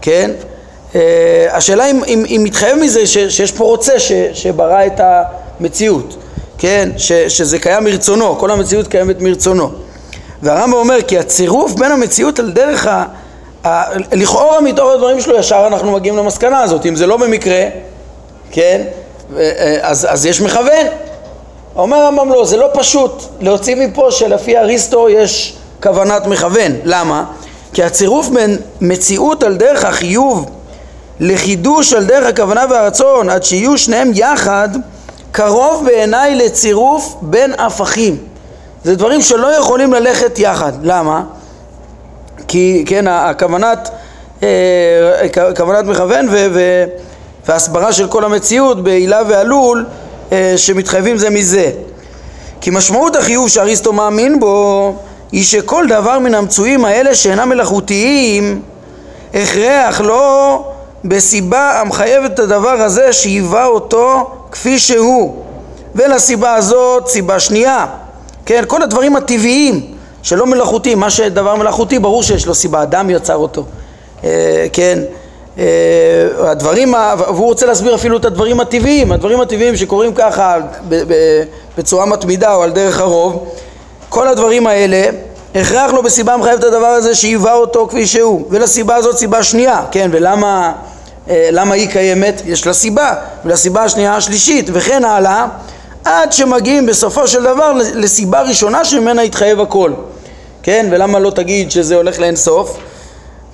כן? 0.00 0.30
אה, 0.94 1.46
השאלה 1.52 1.90
אם, 1.90 2.00
אם, 2.06 2.24
אם 2.28 2.40
מתחייב 2.44 2.78
מזה 2.78 3.06
ש, 3.06 3.18
שיש 3.18 3.52
פה 3.52 3.64
רוצה 3.64 3.98
ש, 3.98 4.12
שברא 4.32 4.86
את 4.86 5.00
המציאות. 5.60 6.16
כן, 6.58 6.90
ש, 6.96 7.12
שזה 7.12 7.58
קיים 7.58 7.84
מרצונו, 7.84 8.38
כל 8.38 8.50
המציאות 8.50 8.88
קיימת 8.88 9.20
מרצונו. 9.20 9.70
והרמב"ם 10.42 10.72
אומר 10.72 11.02
כי 11.08 11.18
הצירוף 11.18 11.72
בין 11.72 11.92
המציאות 11.92 12.38
על 12.38 12.52
דרך 12.52 12.86
ה... 12.86 13.04
לכאורה 14.12 14.60
מתוך 14.60 14.90
הדברים 14.90 15.20
שלו 15.20 15.36
ישר 15.36 15.64
אנחנו 15.66 15.92
מגיעים 15.92 16.16
למסקנה 16.16 16.62
הזאת, 16.62 16.86
אם 16.86 16.96
זה 16.96 17.06
לא 17.06 17.16
במקרה, 17.16 17.64
כן, 18.50 18.82
אה, 19.36 19.78
אז, 19.82 20.06
אז 20.10 20.26
יש 20.26 20.40
מכוון. 20.40 20.86
אומר 21.76 21.96
הרמב"ם 21.96 22.28
לא, 22.32 22.44
זה 22.44 22.56
לא 22.56 22.68
פשוט 22.72 23.22
להוציא 23.40 23.74
מפה 23.74 24.10
שלפי 24.10 24.58
אריסטו 24.58 25.08
יש 25.08 25.56
כוונת 25.82 26.26
מכוון. 26.26 26.72
למה? 26.84 27.24
כי 27.72 27.82
הצירוף 27.82 28.28
בין 28.28 28.58
מציאות 28.80 29.42
על 29.42 29.56
דרך 29.56 29.84
החיוב 29.84 30.50
לחידוש 31.20 31.92
על 31.92 32.04
דרך 32.04 32.26
הכוונה 32.26 32.64
והרצון 32.70 33.30
עד 33.30 33.42
שיהיו 33.42 33.78
שניהם 33.78 34.10
יחד 34.14 34.68
קרוב 35.32 35.84
בעיניי 35.86 36.34
לצירוף 36.34 37.14
בין 37.20 37.52
הפכים. 37.58 38.16
זה 38.84 38.96
דברים 38.96 39.22
שלא 39.22 39.46
יכולים 39.46 39.92
ללכת 39.92 40.38
יחד. 40.38 40.72
למה? 40.82 41.22
כי 42.48 42.84
כן, 42.86 43.04
הכוונת, 43.08 43.90
אה, 44.42 44.48
כוונת 45.56 45.84
מכוון 45.84 46.28
ו, 46.28 46.46
ו, 46.54 46.84
והסברה 47.48 47.92
של 47.92 48.08
כל 48.08 48.24
המציאות 48.24 48.84
בעילה 48.84 49.22
ועלול 49.28 49.86
אה, 50.32 50.54
שמתחייבים 50.56 51.16
זה 51.18 51.30
מזה. 51.30 51.70
כי 52.60 52.70
משמעות 52.70 53.16
החיוב 53.16 53.48
שאריסטו 53.48 53.92
מאמין 53.92 54.40
בו 54.40 54.94
היא 55.32 55.44
שכל 55.44 55.86
דבר 55.88 56.18
מן 56.18 56.34
המצויים 56.34 56.84
האלה 56.84 57.14
שאינם 57.14 57.48
מלאכותיים 57.48 58.62
הכרח 59.34 60.00
לא 60.00 60.58
בסיבה 61.04 61.80
המחייבת 61.80 62.30
את 62.34 62.38
הדבר 62.38 62.68
הזה 62.70 63.12
שהיווה 63.12 63.66
אותו 63.66 64.30
כפי 64.52 64.78
שהוא 64.78 65.44
ולסיבה 65.94 66.54
הזאת 66.54 67.08
סיבה 67.08 67.40
שנייה 67.40 67.86
כן 68.46 68.64
כל 68.66 68.82
הדברים 68.82 69.16
הטבעיים 69.16 69.93
שלא 70.24 70.46
מלאכותיים 70.46 71.00
מה 71.00 71.10
שדבר 71.10 71.54
מלאכותי 71.54 71.98
ברור 71.98 72.22
שיש 72.22 72.46
לו 72.46 72.54
סיבה 72.54 72.82
אדם 72.82 73.10
יצר 73.10 73.36
אותו 73.36 73.64
אה, 74.24 74.66
כן 74.72 74.98
אה, 75.58 75.64
הדברים 76.38 76.94
והוא 77.18 77.46
רוצה 77.46 77.66
להסביר 77.66 77.94
אפילו 77.94 78.16
את 78.16 78.24
הדברים 78.24 78.60
הטבעיים 78.60 79.12
הדברים 79.12 79.40
הטבעיים 79.40 79.76
שקורים 79.76 80.14
ככה 80.14 80.56
בצורה 81.78 82.06
מתמידה 82.06 82.54
או 82.54 82.62
על 82.62 82.70
דרך 82.70 83.00
הרוב 83.00 83.48
כל 84.08 84.28
הדברים 84.28 84.66
האלה 84.66 85.06
הכרח 85.54 85.92
לו 85.92 86.02
בסיבה 86.02 86.36
מחייבת 86.36 86.58
את 86.58 86.64
הדבר 86.64 86.86
הזה 86.86 87.14
שהיווה 87.14 87.54
אותו 87.54 87.86
כפי 87.90 88.06
שהוא 88.06 88.46
ולסיבה 88.50 88.94
הזאת 88.94 89.16
סיבה 89.16 89.42
שנייה 89.42 89.84
כן 89.90 90.10
ולמה 90.12 90.72
אה, 91.30 91.48
למה 91.52 91.74
היא 91.74 91.88
קיימת? 91.88 92.42
יש 92.46 92.66
לה 92.66 92.72
סיבה, 92.72 93.14
ולסיבה 93.44 93.82
השנייה 93.82 94.16
השלישית, 94.16 94.70
וכן 94.72 95.04
הלאה, 95.04 95.46
עד 96.04 96.32
שמגיעים 96.32 96.86
בסופו 96.86 97.28
של 97.28 97.42
דבר 97.42 97.72
לסיבה 97.94 98.42
ראשונה 98.42 98.84
שממנה 98.84 99.24
יתחייב 99.24 99.60
הכל. 99.60 99.92
כן? 100.62 100.86
ולמה 100.90 101.18
לא 101.18 101.30
תגיד 101.30 101.70
שזה 101.70 101.96
הולך 101.96 102.18
לאינסוף? 102.18 102.76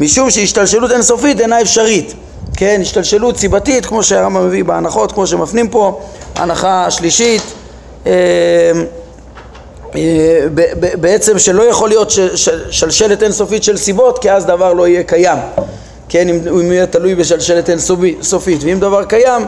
משום 0.00 0.30
שהשתלשלות 0.30 0.90
אינסופית 0.90 1.40
אינה 1.40 1.60
אפשרית. 1.60 2.14
כן? 2.56 2.78
השתלשלות 2.82 3.36
סיבתית, 3.36 3.86
כמו 3.86 4.02
שהרמב"ם 4.02 4.46
מביא 4.46 4.64
בהנחות, 4.64 5.12
כמו 5.12 5.26
שמפנים 5.26 5.68
פה, 5.68 6.00
הנחה 6.34 6.86
השלישית, 6.86 7.42
אה, 8.06 8.12
אה, 9.94 10.46
בעצם 11.00 11.38
שלא 11.38 11.62
יכול 11.62 11.88
להיות 11.88 12.10
שלשלת 12.70 13.22
אינסופית 13.22 13.62
של 13.62 13.76
סיבות, 13.76 14.18
כי 14.18 14.30
אז 14.30 14.46
דבר 14.46 14.72
לא 14.72 14.88
יהיה 14.88 15.02
קיים. 15.02 15.38
כן, 16.08 16.28
אם 16.28 16.38
הוא 16.50 16.62
יהיה 16.62 16.86
תלוי 16.86 17.14
בשלשלת 17.14 17.70
אינסופית, 17.70 18.64
ואם 18.64 18.80
דבר 18.80 19.04
קיים, 19.04 19.42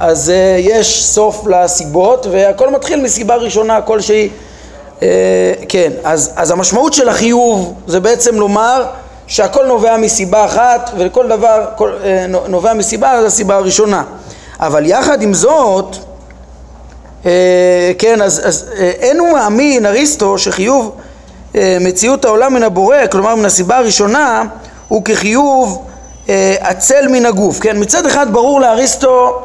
אז 0.00 0.28
uh, 0.28 0.60
יש 0.60 1.04
סוף 1.04 1.46
לסיבות, 1.46 2.26
והכל 2.30 2.70
מתחיל 2.70 3.02
מסיבה 3.02 3.36
ראשונה 3.36 3.80
כלשהי, 3.80 4.28
uh, 4.98 5.02
כן, 5.68 5.92
אז, 6.04 6.32
אז 6.36 6.50
המשמעות 6.50 6.92
של 6.92 7.08
החיוב 7.08 7.74
זה 7.86 8.00
בעצם 8.00 8.34
לומר 8.34 8.86
שהכל 9.30 9.66
נובע 9.66 9.96
מסיבה 9.96 10.44
אחת 10.44 10.90
ולכל 10.96 11.28
דבר 11.28 11.66
כל, 11.76 11.92
אה, 12.04 12.26
נובע 12.48 12.74
מסיבה, 12.74 13.20
זו 13.20 13.26
הסיבה 13.26 13.56
הראשונה. 13.56 14.04
אבל 14.60 14.86
יחד 14.86 15.22
עם 15.22 15.34
זאת, 15.34 15.96
אה, 17.26 17.92
כן, 17.98 18.22
אז, 18.22 18.40
אז 18.44 18.70
אה, 18.78 18.90
אין 19.00 19.18
הוא 19.18 19.32
מאמין, 19.32 19.86
אריסטו, 19.86 20.38
שחיוב 20.38 20.96
מציאות 21.80 22.24
העולם 22.24 22.54
מן 22.54 22.62
הבורא, 22.62 22.96
כלומר 23.10 23.34
מן 23.34 23.44
הסיבה 23.44 23.76
הראשונה, 23.76 24.44
הוא 24.88 25.04
כחיוב 25.04 25.86
עצל 26.60 27.08
מן 27.08 27.26
הגוף. 27.26 27.60
כן, 27.60 27.80
מצד 27.80 28.06
אחד 28.06 28.32
ברור 28.32 28.60
לאריסטו 28.60 29.42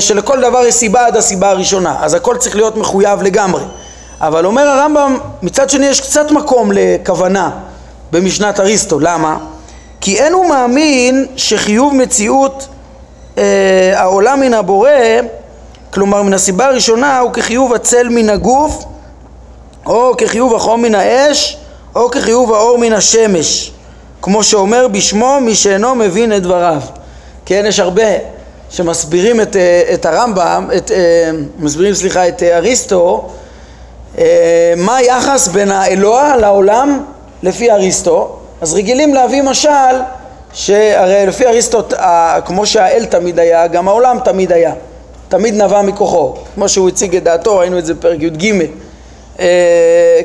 שלכל 0.00 0.40
דבר 0.40 0.64
יש 0.64 0.74
סיבה 0.74 1.06
עד 1.06 1.16
הסיבה 1.16 1.50
הראשונה, 1.50 1.96
אז 2.00 2.14
הכל 2.14 2.36
צריך 2.36 2.56
להיות 2.56 2.76
מחויב 2.76 3.22
לגמרי. 3.22 3.62
אבל 4.20 4.46
אומר 4.46 4.68
הרמב"ם, 4.68 5.18
מצד 5.42 5.70
שני 5.70 5.86
יש 5.86 6.00
קצת 6.00 6.30
מקום 6.30 6.70
לכוונה 6.74 7.50
במשנת 8.12 8.60
אריסטו, 8.60 9.00
למה? 9.00 9.36
כי 10.00 10.18
אין 10.18 10.32
הוא 10.32 10.48
מאמין 10.48 11.26
שחיוב 11.36 11.94
מציאות 11.94 12.66
אה, 13.38 13.92
העולם 13.94 14.40
מן 14.40 14.54
הבורא, 14.54 14.90
כלומר 15.90 16.22
מן 16.22 16.34
הסיבה 16.34 16.66
הראשונה 16.66 17.18
הוא 17.18 17.32
כחיוב 17.32 17.74
הצל 17.74 18.08
מן 18.08 18.30
הגוף 18.30 18.84
או 19.86 20.12
כחיוב 20.18 20.54
החום 20.54 20.82
מן 20.82 20.94
האש 20.94 21.58
או 21.94 22.10
כחיוב 22.10 22.52
האור 22.52 22.78
מן 22.78 22.92
השמש 22.92 23.72
כמו 24.22 24.44
שאומר 24.44 24.88
בשמו 24.88 25.38
מי 25.40 25.54
שאינו 25.54 25.94
מבין 25.94 26.36
את 26.36 26.42
דבריו 26.42 26.80
כן 27.46 27.64
יש 27.68 27.80
הרבה 27.80 28.02
שמסבירים 28.70 29.40
את, 29.40 29.56
אה, 29.56 29.82
את 29.94 30.06
הרמב"ם, 30.06 30.68
את, 30.76 30.90
אה, 30.90 31.30
מסבירים 31.58 31.94
סליחה 31.94 32.28
את 32.28 32.42
אריסטו 32.42 33.28
אה, 34.18 34.74
מה 34.76 34.96
היחס 34.96 35.48
בין 35.48 35.70
האלוה 35.70 36.36
לעולם 36.36 37.04
לפי 37.42 37.70
אריסטו, 37.70 38.36
אז 38.60 38.74
רגילים 38.74 39.14
להביא 39.14 39.42
משל 39.42 39.96
שהרי 40.52 41.26
לפי 41.26 41.46
אריסטו 41.46 41.82
כמו 42.44 42.66
שהאל 42.66 43.04
תמיד 43.04 43.38
היה, 43.38 43.66
גם 43.66 43.88
העולם 43.88 44.18
תמיד 44.24 44.52
היה, 44.52 44.72
תמיד 45.28 45.54
נבע 45.54 45.82
מכוחו, 45.82 46.34
כמו 46.54 46.68
שהוא 46.68 46.88
הציג 46.88 47.16
את 47.16 47.22
דעתו, 47.24 47.58
ראינו 47.58 47.78
את 47.78 47.86
זה 47.86 47.94
בפרק 47.94 48.22
י"ג, 48.22 48.66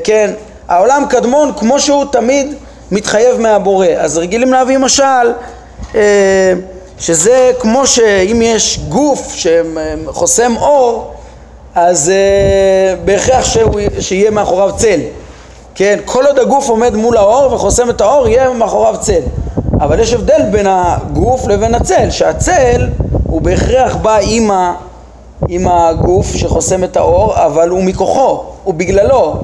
כן, 0.04 0.30
העולם 0.68 1.04
קדמון 1.08 1.52
כמו 1.58 1.80
שהוא 1.80 2.04
תמיד 2.12 2.54
מתחייב 2.90 3.40
מהבורא, 3.40 3.86
אז 3.98 4.18
רגילים 4.18 4.52
להביא 4.52 4.78
משל 4.78 5.32
שזה 6.98 7.52
כמו 7.58 7.86
שאם 7.86 8.42
יש 8.42 8.78
גוף 8.88 9.34
שחוסם 9.34 10.56
אור 10.56 11.14
אז 11.74 12.12
uh, 12.12 12.98
בהכרח 13.04 13.44
שהוא, 13.44 13.80
שיהיה 14.00 14.30
מאחוריו 14.30 14.70
צל. 14.76 15.00
כן, 15.74 15.98
כל 16.04 16.26
עוד 16.26 16.38
הגוף 16.38 16.68
עומד 16.68 16.94
מול 16.94 17.16
האור 17.16 17.52
וחוסם 17.52 17.90
את 17.90 18.00
האור, 18.00 18.28
יהיה 18.28 18.50
מאחוריו 18.50 18.94
צל. 19.00 19.20
אבל 19.80 20.00
יש 20.00 20.12
הבדל 20.12 20.42
בין 20.50 20.66
הגוף 20.68 21.46
לבין 21.46 21.74
הצל, 21.74 22.10
שהצל 22.10 22.88
הוא 23.26 23.42
בהכרח 23.42 23.96
בא 23.96 24.18
עם, 24.22 24.50
ה, 24.50 24.74
עם 25.48 25.68
הגוף 25.68 26.36
שחוסם 26.36 26.84
את 26.84 26.96
האור, 26.96 27.34
אבל 27.46 27.68
הוא 27.68 27.84
מכוחו, 27.84 28.44
הוא 28.64 28.74
בגללו. 28.74 29.34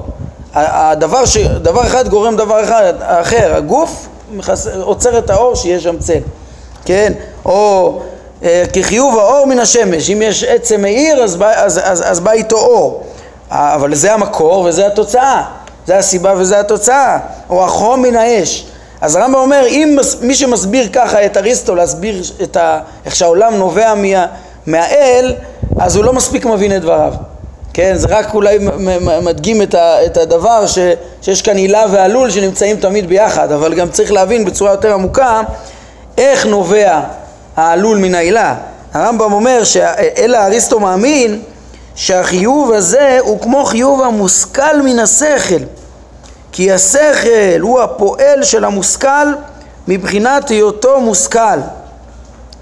הדבר 0.53 1.25
ש... 1.25 1.37
דבר 1.37 1.87
אחד 1.87 2.07
גורם 2.07 2.35
דבר 2.35 2.63
אחד 2.63 2.93
אחר, 2.99 3.55
הגוף 3.55 4.07
מחס... 4.33 4.67
עוצר 4.67 5.17
את 5.17 5.29
האור 5.29 5.55
שיהיה 5.55 5.79
שם 5.79 5.97
צל, 5.97 6.19
כן? 6.85 7.13
או 7.45 7.99
אה, 8.43 8.63
כחיוב 8.73 9.17
האור 9.17 9.47
מן 9.47 9.59
השמש, 9.59 10.09
אם 10.09 10.21
יש 10.21 10.43
עצם 10.43 10.81
מאיר 10.81 11.23
אז, 11.23 11.37
אז, 11.55 11.79
אז, 11.83 12.03
אז 12.11 12.19
בא 12.19 12.31
איתו 12.31 12.57
אור, 12.57 13.03
אה, 13.51 13.75
אבל 13.75 13.95
זה 13.95 14.13
המקור 14.13 14.59
וזה 14.59 14.87
התוצאה, 14.87 15.43
זה 15.87 15.97
הסיבה 15.97 16.33
וזה 16.37 16.59
התוצאה, 16.59 17.19
או 17.49 17.65
החום 17.65 18.01
מן 18.01 18.15
האש. 18.15 18.65
אז 19.01 19.15
הרמב"ם 19.15 19.39
אומר, 19.39 19.65
אם 19.67 19.97
מי 20.21 20.35
שמסביר 20.35 20.87
ככה 20.93 21.25
את 21.25 21.37
אריסטו, 21.37 21.75
להסביר 21.75 22.21
את 22.43 22.57
ה, 22.57 22.79
איך 23.05 23.15
שהעולם 23.15 23.55
נובע 23.55 23.93
מה, 23.95 24.25
מהאל, 24.65 25.35
אז 25.79 25.95
הוא 25.95 26.05
לא 26.05 26.13
מספיק 26.13 26.45
מבין 26.45 26.75
את 26.75 26.81
דבריו. 26.81 27.13
כן, 27.73 27.93
זה 27.95 28.07
רק 28.09 28.33
אולי 28.33 28.57
מדגים 29.21 29.61
את, 29.61 29.75
את 29.75 30.17
הדבר 30.17 30.67
ש, 30.67 30.79
שיש 31.21 31.41
כאן 31.41 31.57
הילה 31.57 31.83
ועלול 31.91 32.29
שנמצאים 32.29 32.75
תמיד 32.75 33.09
ביחד, 33.09 33.51
אבל 33.51 33.73
גם 33.73 33.89
צריך 33.89 34.11
להבין 34.11 34.45
בצורה 34.45 34.71
יותר 34.71 34.93
עמוקה 34.93 35.41
איך 36.17 36.45
נובע 36.45 36.99
העלול 37.55 37.97
מן 37.97 38.15
העילה. 38.15 38.55
הרמב"ם 38.93 39.33
אומר 39.33 39.63
שאלא 39.63 40.37
אריסטו 40.37 40.79
מאמין 40.79 41.41
שהחיוב 41.95 42.71
הזה 42.71 43.17
הוא 43.21 43.41
כמו 43.41 43.65
חיוב 43.65 44.01
המושכל 44.01 44.81
מן 44.83 44.99
השכל 44.99 45.63
כי 46.51 46.71
השכל 46.71 47.59
הוא 47.61 47.81
הפועל 47.81 48.43
של 48.43 48.65
המושכל 48.65 49.33
מבחינת 49.87 50.49
היותו 50.49 51.01
מושכל. 51.01 51.59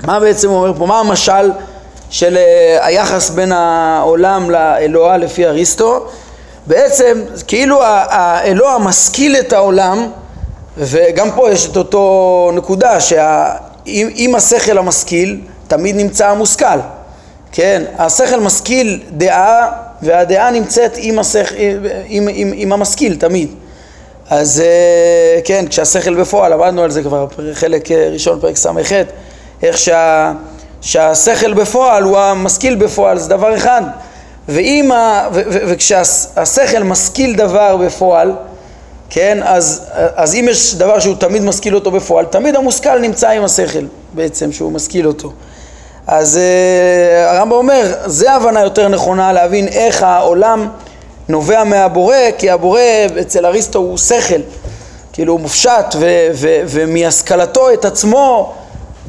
מה 0.03 0.19
בעצם 0.19 0.49
הוא 0.49 0.57
אומר 0.57 0.73
פה? 0.77 0.85
מה 0.85 0.99
המשל 0.99 1.51
של 2.09 2.37
אה, 2.37 2.77
היחס 2.81 3.29
בין 3.29 3.51
העולם 3.51 4.49
לאלוה 4.49 5.17
לפי 5.17 5.45
אריסטו? 5.45 6.05
בעצם 6.67 7.21
כאילו 7.47 7.83
האלוה 7.83 8.77
משכיל 8.79 9.35
את 9.35 9.53
העולם 9.53 10.07
וגם 10.77 11.31
פה 11.31 11.51
יש 11.51 11.65
את 11.65 11.77
אותו 11.77 12.51
נקודה 12.53 12.99
שה... 12.99 13.51
עם, 13.91 14.09
עם 14.15 14.35
השכל 14.35 14.77
המשכיל 14.77 15.39
תמיד 15.67 15.95
נמצא 15.95 16.27
המושכל, 16.27 16.79
כן? 17.51 17.83
השכל 17.97 18.39
משכיל 18.39 18.99
דעה 19.11 19.71
והדעה 20.01 20.51
נמצאת 20.51 20.91
עם, 20.97 21.19
השכל, 21.19 21.55
עם, 22.07 22.27
עם, 22.33 22.51
עם 22.55 22.73
המשכיל 22.73 23.15
תמיד. 23.15 23.49
אז 24.29 24.61
אה, 24.65 25.41
כן, 25.43 25.65
כשהשכל 25.69 26.15
בפועל, 26.15 26.53
עבדנו 26.53 26.83
על 26.83 26.91
זה 26.91 27.03
כבר 27.03 27.27
חלק 27.53 27.91
אה, 27.91 28.09
ראשון, 28.11 28.39
פרק 28.39 28.57
ס"ח, 28.57 28.91
איך 29.63 29.77
שה, 29.77 30.31
שהשכל 30.81 31.53
בפועל 31.53 32.03
הוא 32.03 32.17
המשכיל 32.17 32.75
בפועל, 32.75 33.19
זה 33.19 33.29
דבר 33.29 33.55
אחד. 33.55 33.81
ואם 34.49 34.91
ה, 34.91 35.27
וכשהשכל 35.43 36.83
משכיל 36.83 37.35
דבר 37.35 37.77
בפועל, 37.77 38.33
כן, 39.09 39.39
אז, 39.43 39.85
אז 40.15 40.35
אם 40.35 40.47
יש 40.49 40.75
דבר 40.75 40.99
שהוא 40.99 41.15
תמיד 41.15 41.41
משכיל 41.41 41.75
אותו 41.75 41.91
בפועל, 41.91 42.25
תמיד 42.25 42.55
המושכל 42.55 42.99
נמצא 42.99 43.29
עם 43.29 43.43
השכל 43.43 43.85
בעצם, 44.13 44.51
שהוא 44.51 44.71
משכיל 44.71 45.07
אותו. 45.07 45.31
אז 46.07 46.39
uh, 46.39 47.29
הרמב"ם 47.29 47.51
אומר, 47.51 47.93
זה 48.05 48.31
הבנה 48.31 48.61
יותר 48.61 48.87
נכונה 48.87 49.33
להבין 49.33 49.67
איך 49.67 50.03
העולם 50.03 50.67
נובע 51.29 51.63
מהבורא, 51.63 52.15
כי 52.37 52.49
הבורא 52.49 52.81
אצל 53.21 53.45
אריסטו 53.45 53.79
הוא 53.79 53.97
שכל, 53.97 54.41
כאילו 55.13 55.33
הוא 55.33 55.39
מופשט, 55.39 55.95
ו- 55.95 56.27
ו- 56.33 56.61
ומהשכלתו 56.65 57.73
את 57.73 57.85
עצמו, 57.85 58.53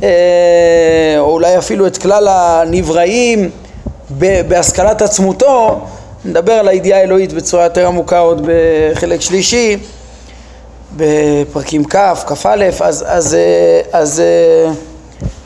uh, 0.00 0.04
או 1.18 1.32
אולי 1.32 1.58
אפילו 1.58 1.86
את 1.86 1.98
כלל 1.98 2.28
הנבראים, 2.30 3.50
בהשכלת 4.48 5.02
עצמותו, 5.02 5.80
נדבר 6.24 6.52
על 6.52 6.68
הידיעה 6.68 7.00
האלוהית 7.00 7.32
בצורה 7.32 7.64
יותר 7.64 7.86
עמוקה 7.86 8.18
עוד 8.18 8.46
בחלק 8.46 9.20
שלישי, 9.20 9.78
בפרקים 10.96 11.84
כ', 11.84 11.96
כ"א, 12.26 12.68
אז, 12.80 13.04
אז, 13.08 13.36
אז 13.92 14.22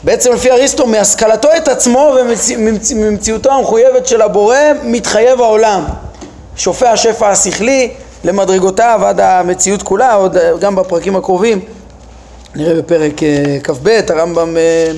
בעצם 0.03 0.33
לפי 0.33 0.51
אריסטו 0.51 0.87
מהשכלתו 0.87 1.49
את 1.57 1.67
עצמו 1.67 2.15
וממציאותו 2.95 3.51
המחויבת 3.51 4.07
של 4.07 4.21
הבורא 4.21 4.57
מתחייב 4.83 5.41
העולם. 5.41 5.83
שופע 6.55 6.91
השפע 6.91 7.29
השכלי 7.29 7.91
למדרגותיו 8.23 9.01
עד 9.05 9.19
המציאות 9.19 9.83
כולה, 9.83 10.13
עוד 10.13 10.37
גם 10.59 10.75
בפרקים 10.75 11.15
הקרובים, 11.15 11.59
נראה 12.55 12.75
בפרק 12.75 13.23
אה, 13.23 13.57
כ"ב, 13.63 13.99
הרמב"ם 14.09 14.57
אה, 14.57 14.91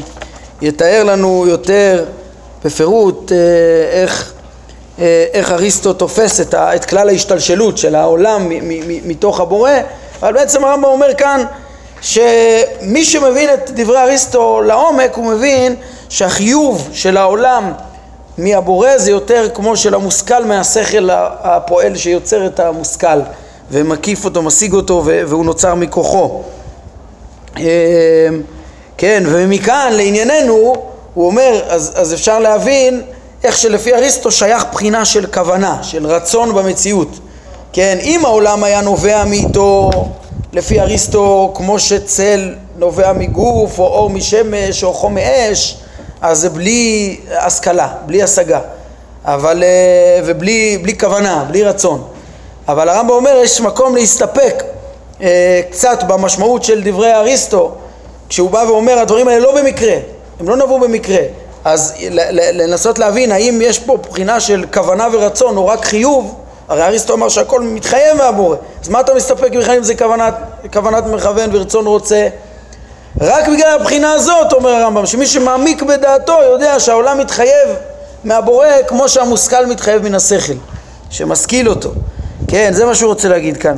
יתאר 0.62 1.04
לנו 1.04 1.46
יותר 1.48 2.06
בפירוט 2.66 3.32
אה, 3.32 3.38
איך 4.02 4.34
איך 5.34 5.52
אריסטו 5.52 5.94
תופס 5.94 6.42
את, 6.42 6.54
ה, 6.54 6.76
את 6.76 6.86
כלל 6.86 7.10
ההשתלשלות 7.10 7.78
של 7.78 7.96
העולם 7.96 8.50
מתוך 9.06 9.40
הבורא, 9.40 9.72
אבל 10.22 10.34
בעצם 10.34 10.66
הרמב"ם 10.66 10.84
אומר 10.84 11.14
כאן 11.14 11.44
שמי 12.02 13.06
שמבין 13.06 13.50
את 13.54 13.72
דברי 13.74 13.98
אריסטו 13.98 14.62
לעומק 14.62 15.16
הוא 15.16 15.26
מבין 15.26 15.76
שהחיוב 16.10 16.90
של 16.94 17.18
העולם 17.18 17.72
מהבורא 18.38 18.98
זה 18.98 19.12
יותר 19.12 19.50
כמו 19.54 19.78
של 19.78 19.94
המושכל 19.94 20.46
מהשכל 20.46 21.10
הפועל 21.12 21.96
שיוצר 21.96 22.46
את 22.46 22.60
המושכל 22.60 23.20
ומקיף 23.72 24.26
אותו, 24.26 24.44
משיג 24.44 24.74
אותו 24.74 25.04
והוא 25.06 25.46
נוצר 25.46 25.76
מכוחו. 25.76 26.42
אה, 27.60 28.28
כן, 28.98 29.24
ומכאן 29.26 29.94
לענייננו 29.94 30.76
הוא 31.14 31.28
אומר, 31.28 31.62
אז, 31.68 31.92
אז 31.96 32.14
אפשר 32.14 32.40
להבין 32.40 33.02
איך 33.48 33.58
שלפי 33.58 33.94
אריסטו 33.94 34.32
שייך 34.32 34.66
בחינה 34.72 35.06
של 35.06 35.26
כוונה, 35.34 35.84
של 35.84 36.08
רצון 36.08 36.56
במציאות. 36.56 37.20
כן, 37.74 37.98
אם 38.02 38.26
העולם 38.26 38.64
היה 38.64 38.82
נובע 38.82 39.24
מאיתו, 39.26 39.90
לפי 40.54 40.80
אריסטו, 40.82 41.52
כמו 41.56 41.80
שצל 41.80 42.54
נובע 42.78 43.14
מגוף, 43.14 43.80
או 43.80 43.84
אור 43.86 44.10
משמש, 44.10 44.84
או 44.84 44.94
חום 44.94 45.16
מאש, 45.16 45.78
אז 46.22 46.40
זה 46.40 46.50
בלי 46.50 47.18
השכלה, 47.32 47.88
בלי 48.06 48.24
השגה, 48.24 48.60
אבל, 49.26 49.64
אה, 49.64 50.22
ובלי 50.26 50.78
בלי 50.82 50.98
כוונה, 50.98 51.46
בלי 51.48 51.64
רצון. 51.64 52.04
אבל 52.68 52.90
הרמב"ם 52.90 53.12
אומר, 53.12 53.40
יש 53.44 53.62
מקום 53.62 53.96
להסתפק 53.96 54.64
אה, 55.22 55.62
קצת 55.72 56.04
במשמעות 56.04 56.64
של 56.64 56.82
דברי 56.84 57.14
אריסטו, 57.14 57.72
כשהוא 58.30 58.50
בא 58.50 58.64
ואומר 58.68 59.00
הדברים 59.00 59.28
האלה 59.28 59.40
לא 59.40 59.62
במקרה, 59.62 59.96
הם 60.40 60.50
לא 60.50 60.56
נבעו 60.56 60.80
במקרה, 60.80 61.22
אז 61.68 61.94
לנסות 62.54 63.00
להבין 63.00 63.32
האם 63.32 63.60
יש 63.62 63.80
פה 63.80 63.98
בחינה 63.98 64.40
של 64.40 64.66
כוונה 64.74 65.08
ורצון 65.12 65.58
או 65.58 65.68
רק 65.68 65.86
חיוב, 65.86 66.36
הרי 66.68 66.84
אריסטו 66.84 67.14
אמר 67.14 67.30
שהכל 67.30 67.62
מתחייב 67.62 68.18
מהבורא, 68.18 68.56
אז 68.84 68.90
מה 68.90 69.00
אתה 69.00 69.14
מסתפק 69.14 69.52
בכלל 69.52 69.78
אם 69.78 69.84
זה 69.84 69.96
כוונת, 69.96 70.34
כוונת 70.74 71.04
מכוון 71.06 71.50
ורצון 71.56 71.86
רוצה? 71.86 72.28
רק 73.22 73.48
בגלל 73.48 73.78
הבחינה 73.80 74.12
הזאת, 74.12 74.54
אומר 74.54 74.70
הרמב"ם, 74.70 75.06
שמי 75.06 75.28
שמעמיק 75.28 75.82
בדעתו 75.82 76.40
יודע 76.52 76.80
שהעולם 76.80 77.20
מתחייב 77.20 77.70
מהבורא 78.24 78.68
כמו 78.88 79.10
שהמושכל 79.10 79.66
מתחייב 79.66 80.04
מן 80.04 80.16
השכל, 80.16 80.54
שמשכיל 81.10 81.70
אותו. 81.70 81.92
כן, 82.48 82.74
זה 82.74 82.86
מה 82.86 82.96
שהוא 82.96 83.10
רוצה 83.10 83.28
להגיד 83.28 83.58
כאן. 83.58 83.78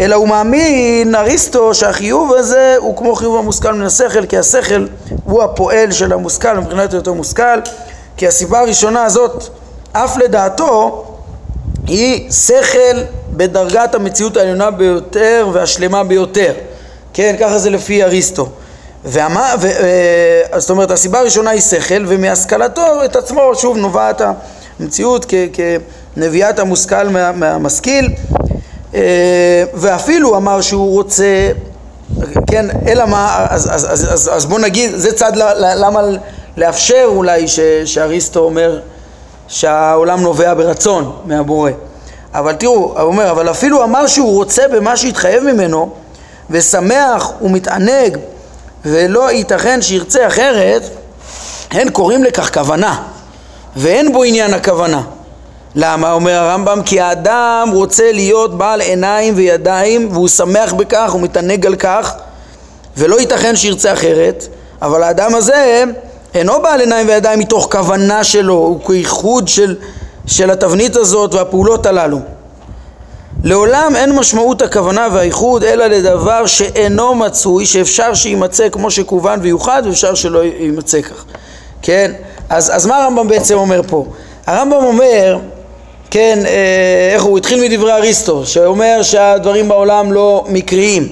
אלא 0.00 0.16
הוא 0.16 0.28
מאמין, 0.28 1.14
אריסטו, 1.14 1.74
שהחיוב 1.74 2.32
הזה 2.32 2.76
הוא 2.78 2.96
כמו 2.96 3.14
חיוב 3.14 3.36
המושכל 3.36 3.72
מן 3.72 3.86
השכל, 3.86 4.26
כי 4.26 4.38
השכל 4.38 4.86
הוא 5.24 5.42
הפועל 5.42 5.92
של 5.92 6.12
המושכל, 6.12 6.58
מבחינת 6.58 6.92
היותו 6.92 7.14
מושכל, 7.14 7.60
כי 8.16 8.26
הסיבה 8.26 8.60
הראשונה 8.60 9.04
הזאת, 9.04 9.44
אף 9.92 10.16
לדעתו, 10.16 11.04
היא 11.86 12.30
שכל 12.30 13.00
בדרגת 13.30 13.94
המציאות 13.94 14.36
העליונה 14.36 14.70
ביותר 14.70 15.48
והשלמה 15.52 16.04
ביותר. 16.04 16.52
כן, 17.12 17.36
ככה 17.40 17.58
זה 17.58 17.70
לפי 17.70 18.04
אריסטו. 18.04 18.48
והמה, 19.04 19.54
ו, 19.60 19.66
אה, 19.66 20.60
זאת 20.60 20.70
אומרת, 20.70 20.90
הסיבה 20.90 21.18
הראשונה 21.18 21.50
היא 21.50 21.60
שכל, 21.60 22.04
ומהשכלתו 22.06 23.04
את 23.04 23.16
עצמו, 23.16 23.54
שוב, 23.54 23.76
נובעת 23.76 24.22
המציאות 24.80 25.26
כ, 25.28 25.34
כנביאת 25.52 26.58
המושכל 26.58 27.08
מה, 27.08 27.32
מהמשכיל, 27.32 28.08
ואפילו 29.74 30.36
אמר 30.36 30.60
שהוא 30.60 30.92
רוצה, 30.92 31.50
כן, 32.46 32.66
אלא 32.86 33.06
מה, 33.06 33.46
אז, 33.48 33.68
אז, 33.74 33.92
אז, 33.92 34.12
אז, 34.12 34.30
אז 34.34 34.46
בוא 34.46 34.58
נגיד, 34.58 34.90
זה 34.94 35.12
צד 35.12 35.32
למה 35.56 36.00
לאפשר 36.56 37.04
אולי 37.06 37.48
ש, 37.48 37.60
שאריסטו 37.84 38.40
אומר 38.40 38.80
שהעולם 39.48 40.20
נובע 40.20 40.54
ברצון 40.54 41.16
מהבורא. 41.24 41.70
אבל 42.34 42.52
תראו, 42.52 42.74
הוא 42.74 43.00
אומר, 43.00 43.30
אבל 43.30 43.50
אפילו 43.50 43.84
אמר 43.84 44.06
שהוא 44.06 44.34
רוצה 44.34 44.62
במה 44.72 44.96
שהתחייב 44.96 45.44
ממנו, 45.44 45.90
ושמח 46.50 47.32
ומתענג 47.42 48.18
ולא 48.84 49.30
ייתכן 49.30 49.82
שירצה 49.82 50.26
אחרת, 50.26 50.82
הן 51.70 51.90
קוראים 51.90 52.24
לכך 52.24 52.54
כוונה, 52.54 53.02
ואין 53.76 54.12
בו 54.12 54.22
עניין 54.22 54.54
הכוונה. 54.54 55.02
למה? 55.74 56.12
אומר 56.12 56.32
הרמב"ם, 56.32 56.82
כי 56.84 57.00
האדם 57.00 57.70
רוצה 57.72 58.12
להיות 58.12 58.58
בעל 58.58 58.80
עיניים 58.80 59.34
וידיים 59.36 60.08
והוא 60.12 60.28
שמח 60.28 60.72
בכך, 60.72 61.10
הוא 61.12 61.20
מתענג 61.20 61.66
על 61.66 61.76
כך 61.76 62.14
ולא 62.96 63.20
ייתכן 63.20 63.56
שירצה 63.56 63.92
אחרת, 63.92 64.46
אבל 64.82 65.02
האדם 65.02 65.34
הזה 65.34 65.84
אינו 66.34 66.62
בעל 66.62 66.80
עיניים 66.80 67.08
וידיים 67.08 67.38
מתוך 67.38 67.68
כוונה 67.72 68.24
שלו, 68.24 68.54
הוא 68.54 68.80
כייחוד 68.86 69.48
של, 69.48 69.76
של 70.26 70.50
התבנית 70.50 70.96
הזאת 70.96 71.34
והפעולות 71.34 71.86
הללו. 71.86 72.18
לעולם 73.44 73.92
אין 73.96 74.12
משמעות 74.12 74.62
הכוונה 74.62 75.08
והאיחוד 75.12 75.64
אלא 75.64 75.86
לדבר 75.86 76.46
שאינו 76.46 77.14
מצוי, 77.14 77.66
שאפשר 77.66 78.14
שיימצא 78.14 78.68
כמו 78.68 78.90
שכוון 78.90 79.38
ויוחד 79.42 79.82
ואפשר 79.86 80.14
שלא 80.14 80.44
יימצא 80.44 81.02
כך. 81.02 81.24
כן? 81.82 82.12
אז, 82.48 82.76
אז 82.76 82.86
מה 82.86 83.02
הרמב"ם 83.02 83.28
בעצם 83.28 83.54
אומר 83.54 83.80
פה? 83.86 84.06
הרמב"ם 84.46 84.84
אומר, 84.84 85.38
כן, 86.10 86.38
אה, 86.46 87.10
איך 87.14 87.22
הוא 87.22 87.38
התחיל 87.38 87.60
מדברי 87.60 87.92
אריסטו, 87.92 88.46
שאומר 88.46 89.02
שהדברים 89.02 89.68
בעולם 89.68 90.12
לא 90.12 90.44
מקריים. 90.48 91.08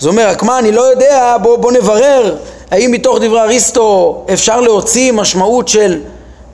אז 0.00 0.06
אומר, 0.06 0.28
רק 0.28 0.42
מה, 0.42 0.58
אני 0.58 0.72
לא 0.72 0.80
יודע, 0.80 1.36
בוא, 1.42 1.56
בוא 1.56 1.72
נברר 1.72 2.36
האם 2.70 2.92
מתוך 2.92 3.18
דברי 3.18 3.40
אריסטו 3.40 4.24
אפשר 4.32 4.60
להוציא 4.60 5.12
משמעות 5.12 5.68
של 5.68 6.00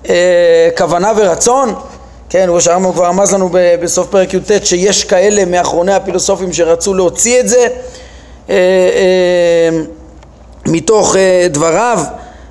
אה, 0.09 0.69
כוונה 0.77 1.13
ורצון? 1.17 1.75
כן, 2.29 2.47
ראש 2.49 2.69
הרמב"ם 2.69 2.93
כבר 2.93 3.05
רמז 3.05 3.35
לנו 3.35 3.49
בסוף 3.83 4.07
פרק 4.07 4.35
י"ט 4.35 4.51
שיש 4.65 5.05
כאלה 5.05 5.45
מאחרוני 5.45 5.95
הפילוסופים 5.95 6.53
שרצו 6.53 6.95
להוציא 6.95 7.41
את 7.41 7.49
זה 7.49 7.67
אה, 8.51 8.55
אה, 8.55 9.79
מתוך 10.67 11.17
אה, 11.17 11.47
דבריו, 11.51 11.99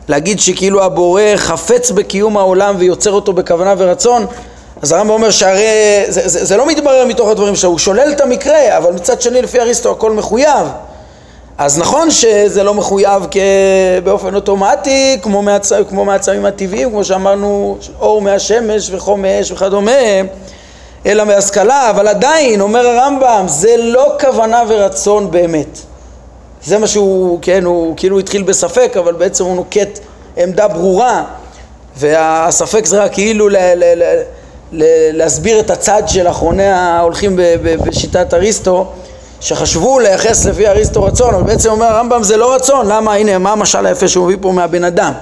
להגיד 0.08 0.40
שכאילו 0.40 0.84
הבורא 0.84 1.22
חפץ 1.36 1.92
בקיום 1.92 2.38
העולם 2.38 2.76
ויוצר 2.78 3.12
אותו 3.12 3.34
בכוונה 3.34 3.74
ורצון 3.78 4.26
אז 4.82 4.92
הרמב"ם 4.92 5.10
אומר 5.10 5.32
שהרי 5.32 6.04
זה, 6.08 6.22
זה, 6.28 6.46
זה 6.46 6.58
לא 6.58 6.68
מתברר 6.68 7.06
מתוך 7.06 7.30
הדברים 7.30 7.56
שלו, 7.56 7.70
הוא 7.70 7.80
שולל 7.80 8.12
את 8.12 8.22
המקרה, 8.22 8.78
אבל 8.78 8.92
מצד 8.94 9.22
שני 9.22 9.42
לפי 9.42 9.60
אריסטו 9.60 9.92
הכל 9.92 10.12
מחויב 10.12 10.68
אז 11.58 11.78
נכון 11.78 12.12
שזה 12.12 12.64
לא 12.64 12.74
מחויב 12.74 13.24
באופן 14.04 14.36
אוטומטי 14.36 15.20
כמו, 15.22 15.42
מהצ... 15.42 15.72
כמו 15.90 16.06
מהצמים 16.06 16.46
הטבעיים, 16.46 16.90
כמו 16.90 17.04
שאמרנו, 17.04 17.78
אור 18.00 18.22
מהשמש 18.22 18.90
וחום 18.92 19.22
מאש 19.22 19.52
וכדומה, 19.52 19.92
אלא 21.06 21.24
מהשכלה, 21.24 21.90
אבל 21.90 22.08
עדיין, 22.08 22.62
אומר 22.62 22.88
הרמב"ם, 22.88 23.46
זה 23.48 23.76
לא 23.78 24.14
כוונה 24.22 24.64
ורצון 24.68 25.32
באמת. 25.32 25.80
זה 26.64 26.78
מה 26.78 26.88
שהוא, 26.88 27.40
כן, 27.42 27.66
הוא 27.66 27.94
כאילו 27.98 28.20
התחיל 28.20 28.44
בספק, 28.44 28.94
אבל 29.00 29.14
בעצם 29.14 29.46
הוא 29.46 29.56
נוקט 29.56 30.00
עמדה 30.38 30.68
ברורה, 30.68 31.24
והספק 31.98 32.86
זה 32.86 33.04
רק 33.04 33.14
כאילו 33.14 33.50
ל... 33.50 33.56
ל... 33.56 33.84
ל... 34.04 34.22
להסביר 35.14 35.60
את 35.60 35.70
הצד 35.70 36.04
של 36.08 36.28
אחרוני 36.28 36.68
ההולכים 36.68 37.40
בשיטת 37.64 38.34
אריסטו 38.34 38.86
שחשבו 39.40 40.00
לייחס 40.00 40.46
לפי 40.46 40.68
אריסטו 40.68 41.04
רצון, 41.04 41.34
אבל 41.34 41.44
בעצם 41.44 41.70
אומר 41.70 41.86
הרמב"ם 41.86 42.24
זה 42.24 42.38
לא 42.38 42.56
רצון, 42.56 42.88
למה? 42.88 43.16
הנה, 43.16 43.38
מה 43.38 43.52
המשל 43.52 43.86
היפה 43.86 44.08
שהוא 44.08 44.26
מביא 44.26 44.38
פה 44.42 44.52
מהבן 44.52 44.84
אדם? 44.84 45.14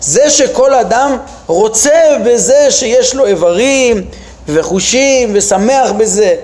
זה 0.00 0.30
שכל 0.30 0.74
אדם 0.74 1.16
רוצה 1.46 2.00
בזה 2.26 2.70
שיש 2.70 3.14
לו 3.14 3.26
איברים 3.26 4.04
וחושים 4.48 5.30
ושמח 5.34 5.92
בזה, 5.92 6.34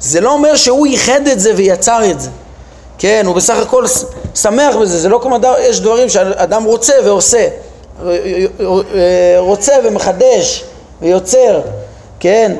זה 0.00 0.20
לא 0.20 0.32
אומר 0.32 0.56
שהוא 0.56 0.86
ייחד 0.86 1.26
את 1.32 1.40
זה 1.40 1.52
ויצר 1.56 2.10
את 2.10 2.20
זה. 2.20 2.28
כן, 2.98 3.22
הוא 3.26 3.34
בסך 3.34 3.56
הכל 3.62 3.84
שמח 4.34 4.76
בזה, 4.76 4.98
זה 4.98 5.08
לא 5.08 5.18
כמו 5.22 5.36
אדם, 5.36 5.52
יש 5.60 5.80
דברים 5.80 6.08
שאדם 6.08 6.64
רוצה 6.64 6.92
ועושה, 7.04 7.48
רוצה 9.38 9.72
ומחדש 9.84 10.64
ויוצר, 11.02 11.60
כן? 12.20 12.52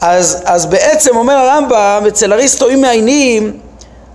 אז, 0.00 0.42
אז 0.44 0.66
בעצם 0.66 1.16
אומר 1.16 1.34
הרמב"ם, 1.34 2.04
אצל 2.08 2.32
אריסטו 2.32 2.70
אם 2.70 2.80
מעיינים 2.80 3.52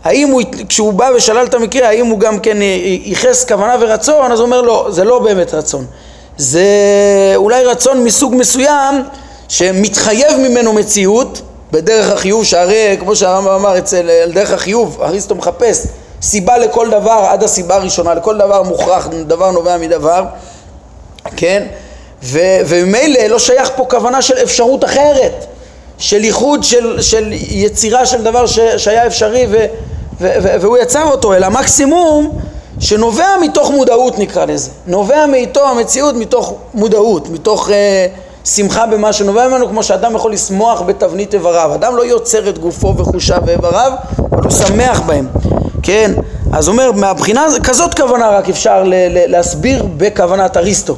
האם 0.04 0.30
הוא, 0.30 0.42
כשהוא 0.70 0.94
בא 0.94 1.10
ושלל 1.16 1.46
את 1.46 1.54
המקרה, 1.54 1.88
האם 1.88 2.06
הוא 2.06 2.20
גם 2.20 2.40
כן 2.40 2.58
ייחס 3.06 3.46
כוונה 3.48 3.76
ורצון, 3.80 4.32
אז 4.32 4.40
הוא 4.40 4.46
אומר 4.46 4.62
לא, 4.62 4.88
זה 4.90 5.04
לא 5.04 5.20
באמת 5.20 5.54
רצון. 5.54 5.86
זה 6.38 6.66
אולי 7.36 7.64
רצון 7.64 8.04
מסוג 8.04 8.36
מסוים 8.36 9.04
שמתחייב 9.48 10.38
ממנו 10.38 10.74
מציאות 10.74 11.42
בדרך 11.72 12.12
החיוב, 12.12 12.46
שהרי 12.46 12.98
כמו 13.00 13.16
שהרמב"ם 13.16 13.52
אמר 13.52 13.78
אצל, 13.78 14.10
על 14.10 14.32
דרך 14.32 14.52
החיוב, 14.52 15.02
אריסטו 15.02 15.36
מחפש 15.36 15.88
סיבה 16.22 16.58
לכל 16.58 16.90
דבר 16.90 17.26
עד 17.30 17.44
הסיבה 17.44 17.76
הראשונה, 17.76 18.14
לכל 18.14 18.38
דבר 18.38 18.64
מוכרח, 18.64 19.08
דבר 19.28 19.52
נובע 19.52 19.78
מדבר, 19.78 20.24
כן? 21.36 21.68
וממילא 22.26 23.24
לא 23.30 23.40
שייך 23.40 23.72
פה 23.76 23.86
כוונה 23.90 24.22
של 24.22 24.38
אפשרות 24.44 24.84
אחרת, 24.84 25.46
של 25.98 26.24
ייחוד, 26.24 26.64
של, 26.64 27.02
של 27.02 27.30
יצירה 27.32 28.06
של 28.06 28.24
דבר 28.24 28.46
ש, 28.46 28.60
שהיה 28.60 29.08
אפשרי 29.08 29.48
ו, 29.50 29.58
והוא 30.62 30.78
יצר 30.78 31.04
אותו, 31.04 31.34
אלא 31.34 31.50
מקסימום 31.50 32.40
שנובע 32.80 33.28
מתוך 33.42 33.72
מודעות 33.72 34.20
נקרא 34.20 34.46
לזה, 34.46 34.70
נובע 34.88 35.26
מאיתו 35.26 35.68
המציאות 35.68 36.16
מתוך 36.16 36.54
מודעות, 36.74 37.30
מתוך 37.30 37.70
אה, 37.70 38.08
שמחה 38.46 38.86
במה 38.86 39.14
שנובע 39.14 39.48
ממנו, 39.48 39.68
כמו 39.68 39.84
שאדם 39.84 40.16
יכול 40.16 40.34
לשמוח 40.34 40.82
בתבנית 40.82 41.34
איבריו, 41.34 41.72
אדם 41.76 41.96
לא 41.96 42.06
יוצר 42.06 42.50
את 42.50 42.58
גופו 42.58 42.94
וחושיו 42.98 43.42
ואיבריו, 43.46 43.92
אבל 44.32 44.44
הוא 44.44 44.52
שמח 44.52 45.00
בהם, 45.00 45.28
כן, 45.84 46.12
אז 46.54 46.68
אומר 46.68 46.92
מהבחינה 46.92 47.46
כזאת 47.64 47.94
כוונה 47.94 48.30
רק 48.30 48.50
אפשר 48.50 48.84
ל- 48.84 48.94
ל- 48.94 49.32
להסביר 49.32 49.86
בכוונת 49.98 50.58
אריסטו, 50.58 50.96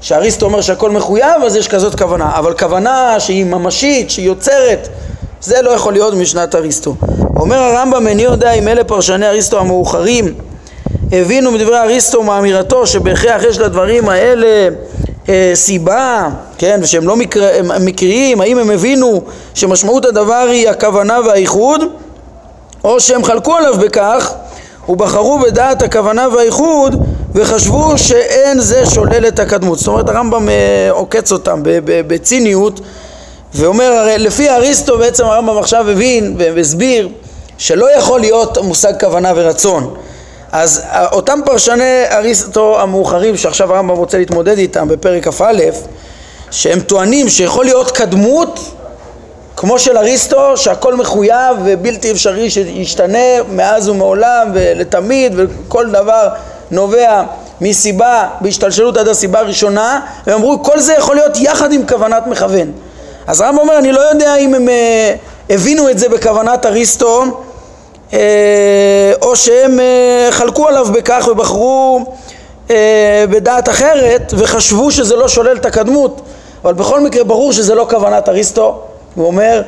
שאריסטו 0.00 0.46
אומר 0.46 0.60
שהכל 0.60 0.90
מחויב 0.90 1.42
אז 1.46 1.56
יש 1.56 1.68
כזאת 1.68 1.94
כוונה, 1.94 2.30
אבל 2.34 2.54
כוונה 2.58 3.20
שהיא 3.20 3.44
ממשית, 3.44 4.10
שהיא 4.10 4.26
יוצרת, 4.26 4.88
זה 5.40 5.62
לא 5.62 5.70
יכול 5.70 5.92
להיות 5.92 6.14
משנת 6.14 6.54
אריסטו. 6.54 6.94
אומר 7.36 7.56
הרמב"ם, 7.56 8.06
איני 8.06 8.22
יודע 8.22 8.52
אם 8.52 8.68
אלה 8.68 8.84
פרשני 8.84 9.26
אריסטו 9.26 9.60
המאוחרים 9.60 10.34
הבינו 11.12 11.50
מדברי 11.50 11.78
אריסטו 11.78 12.22
מאמירתו 12.22 12.86
שבהכרח 12.86 13.42
יש 13.42 13.58
לדברים 13.58 14.08
האלה 14.08 14.68
אה, 15.28 15.50
סיבה, 15.54 16.28
כן, 16.58 16.80
ושהם 16.82 17.08
לא 17.08 17.16
מקר... 17.16 17.48
מקריים, 17.80 18.40
האם 18.40 18.58
הם 18.58 18.70
הבינו 18.70 19.22
שמשמעות 19.54 20.04
הדבר 20.04 20.46
היא 20.50 20.68
הכוונה 20.68 21.20
והאיחוד, 21.26 21.80
או 22.84 23.00
שהם 23.00 23.24
חלקו 23.24 23.56
עליו 23.56 23.74
בכך 23.78 24.34
ובחרו 24.88 25.38
בדעת 25.38 25.82
הכוונה 25.82 26.28
והאיחוד 26.28 27.04
וחשבו 27.34 27.98
שאין 27.98 28.60
זה 28.60 28.86
שולל 28.86 29.28
את 29.28 29.38
הקדמות. 29.38 29.78
זאת 29.78 29.88
אומרת 29.88 30.08
הרמב"ם 30.08 30.48
אה, 30.48 30.88
עוקץ 30.90 31.32
אותם 31.32 31.60
בציניות 31.84 32.80
ואומר 33.54 33.92
הרי 33.92 34.18
לפי 34.18 34.50
אריסטו 34.50 34.98
בעצם 34.98 35.24
הרמב"ם 35.24 35.58
עכשיו 35.58 35.90
הבין 35.90 36.34
והסביר 36.38 37.08
שלא 37.58 37.96
יכול 37.96 38.20
להיות 38.20 38.58
מושג 38.58 38.92
כוונה 39.00 39.32
ורצון. 39.36 39.94
אז 40.52 40.82
אותם 41.12 41.40
פרשני 41.44 42.02
אריסטו 42.10 42.80
המאוחרים 42.80 43.36
שעכשיו 43.36 43.74
הרמב"ם 43.74 43.96
רוצה 43.96 44.18
להתמודד 44.18 44.58
איתם 44.58 44.88
בפרק 44.88 45.28
כ"א 45.28 45.52
שהם 46.50 46.80
טוענים 46.80 47.28
שיכול 47.28 47.64
להיות 47.64 47.90
קדמות 47.90 48.60
כמו 49.56 49.78
של 49.78 49.98
אריסטו 49.98 50.56
שהכל 50.56 50.94
מחויב 50.94 51.56
ובלתי 51.64 52.10
אפשרי 52.10 52.50
שישתנה 52.50 53.42
מאז 53.50 53.88
ומעולם 53.88 54.50
ולתמיד 54.54 55.32
וכל 55.36 55.90
דבר 55.90 56.28
נובע 56.70 57.22
מסיבה 57.60 58.28
בהשתלשלות 58.40 58.96
עד 58.96 59.08
הסיבה 59.08 59.38
הראשונה 59.38 60.00
והם 60.26 60.36
אמרו 60.36 60.62
כל 60.62 60.80
זה 60.80 60.94
יכול 60.94 61.16
להיות 61.16 61.36
יחד 61.40 61.72
עם 61.72 61.86
כוונת 61.86 62.26
מכוון. 62.26 62.72
אז 63.26 63.40
הרמב"ם 63.40 63.58
אומר 63.58 63.78
אני 63.78 63.92
לא 63.92 64.00
יודע 64.00 64.36
אם 64.36 64.54
הם 64.54 64.68
uh, 64.68 65.52
הבינו 65.52 65.90
את 65.90 65.98
זה 65.98 66.08
בכוונת 66.08 66.66
אריסטו 66.66 67.24
uh, 68.10 68.14
או 69.22 69.36
שהם 69.36 69.78
uh, 69.78 70.32
חלקו 70.32 70.68
עליו 70.68 70.86
בכך 70.92 71.28
ובחרו 71.30 72.04
uh, 72.68 72.70
בדעת 73.30 73.68
אחרת 73.68 74.34
וחשבו 74.38 74.90
שזה 74.90 75.16
לא 75.16 75.28
שולל 75.28 75.56
את 75.56 75.66
הקדמות. 75.66 76.20
אבל 76.64 76.74
בכל 76.74 77.00
מקרה 77.00 77.24
ברור 77.24 77.52
שזה 77.52 77.74
לא 77.74 77.86
כוונת 77.90 78.28
אריסטו 78.28 78.80
הוא 79.14 79.26
אומר 79.26 79.62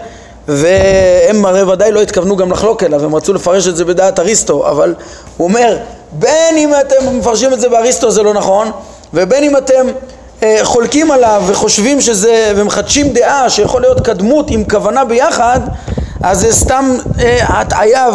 והם 0.49 1.47
הרי 1.47 1.63
ודאי 1.63 1.93
לא 1.93 2.03
התכוונו 2.03 2.37
גם 2.37 2.53
לחלוק 2.53 2.83
אליו, 2.83 3.05
הם 3.05 3.15
רצו 3.15 3.33
לפרש 3.33 3.69
את 3.69 3.77
זה 3.77 3.85
בדעת 3.85 4.19
אריסטו, 4.19 4.69
אבל 4.69 4.95
הוא 5.37 5.49
אומר, 5.49 5.77
בין 6.13 6.57
אם 6.57 6.71
אתם 6.81 7.19
מפרשים 7.19 7.53
את 7.53 7.61
זה 7.61 7.69
באריסטו 7.69 8.11
זה 8.11 8.23
לא 8.23 8.35
נכון, 8.35 8.71
ובין 9.15 9.45
אם 9.45 9.57
אתם 9.57 9.87
אה, 10.43 10.59
חולקים 10.63 11.11
עליו 11.11 11.43
וחושבים 11.47 12.01
שזה, 12.01 12.53
ומחדשים 12.57 13.13
דעה 13.13 13.51
שיכול 13.51 13.81
להיות 13.81 14.01
קדמות 14.01 14.51
עם 14.51 14.65
כוונה 14.65 15.05
ביחד, 15.05 15.61
אז 16.23 16.41
זה 16.41 16.53
סתם 16.53 16.97
אה, 17.21 17.39
הטעיה 17.49 18.07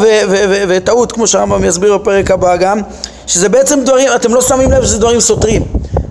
וטעות, 0.68 1.12
כמו 1.12 1.28
שהרמב"ם 1.28 1.64
יסביר 1.64 1.98
בפרק 1.98 2.32
הבא 2.32 2.56
גם, 2.56 2.82
שזה 3.28 3.50
בעצם 3.50 3.84
דברים, 3.84 4.10
אתם 4.16 4.34
לא 4.34 4.42
שמים 4.42 4.72
לב 4.72 4.84
שזה 4.84 5.00
דברים 5.00 5.20
סותרים. 5.20 5.64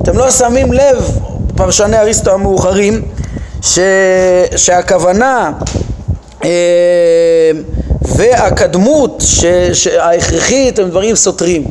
אתם 0.02 0.18
לא 0.18 0.30
שמים 0.30 0.72
לב, 0.72 1.10
פרשני 1.56 1.98
אריסטו 1.98 2.30
המאוחרים, 2.30 3.02
ש, 3.62 3.78
שהכוונה 4.56 5.52
אה, 6.44 6.50
והקדמות 8.04 9.22
ההכרחית 9.98 10.78
הם 10.78 10.90
דברים 10.90 11.16
סותרים. 11.16 11.64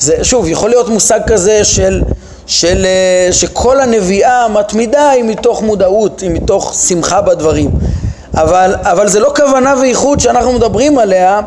זה, 0.00 0.24
שוב, 0.24 0.48
יכול 0.48 0.70
להיות 0.70 0.88
מושג 0.88 1.20
כזה 1.26 1.64
של, 1.64 2.02
של, 2.46 2.86
אה, 2.86 3.32
שכל 3.32 3.80
הנביאה 3.80 4.44
המתמידה 4.44 5.10
היא 5.10 5.24
מתוך 5.24 5.62
מודעות, 5.62 6.20
היא 6.20 6.30
מתוך 6.30 6.74
שמחה 6.88 7.20
בדברים. 7.20 7.70
אבל, 8.34 8.74
אבל 8.82 9.08
זה 9.08 9.20
לא 9.20 9.32
כוונה 9.36 9.74
וייחוד 9.80 10.20
שאנחנו 10.20 10.52
מדברים 10.52 10.98
עליה, 10.98 11.40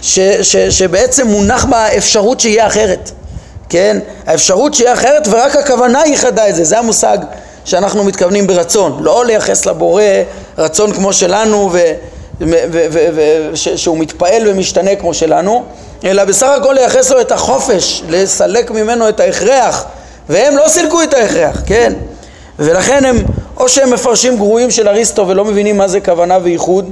ש, 0.00 0.18
ש, 0.20 0.56
שבעצם 0.56 1.26
מונח 1.26 1.64
בה 1.64 1.76
האפשרות 1.76 2.40
שיהיה 2.40 2.66
אחרת. 2.66 3.10
כן? 3.68 3.98
האפשרות 4.26 4.74
שיהיה 4.74 4.92
אחרת 4.92 5.28
ורק 5.30 5.56
הכוונה 5.56 6.02
ייחדה 6.06 6.48
את 6.48 6.54
זה, 6.54 6.64
זה 6.64 6.78
המושג 6.78 7.18
שאנחנו 7.64 8.04
מתכוונים 8.04 8.46
ברצון, 8.46 9.02
לא 9.02 9.24
לייחס 9.26 9.66
לבורא 9.66 10.02
רצון 10.58 10.92
כמו 10.92 11.12
שלנו 11.12 11.68
ו... 11.72 11.78
שהוא 13.54 13.98
מתפעל 13.98 14.42
ומשתנה 14.48 14.96
כמו 14.96 15.14
שלנו, 15.14 15.64
אלא 16.04 16.24
בסך 16.24 16.46
הכל 16.60 16.72
לייחס 16.72 17.10
לו 17.10 17.20
את 17.20 17.32
החופש, 17.32 18.02
לסלק 18.08 18.70
ממנו 18.70 19.08
את 19.08 19.20
ההכרח, 19.20 19.84
והם 20.28 20.56
לא 20.56 20.68
סילקו 20.68 21.02
את 21.02 21.14
ההכרח, 21.14 21.62
כן? 21.66 21.92
ולכן 22.58 23.04
הם, 23.04 23.16
או 23.56 23.68
שהם 23.68 23.90
מפרשים 23.90 24.36
גרועים 24.36 24.70
של 24.70 24.88
אריסטו 24.88 25.28
ולא 25.28 25.44
מבינים 25.44 25.78
מה 25.78 25.88
זה 25.88 26.00
כוונה 26.00 26.38
וייחוד, 26.42 26.90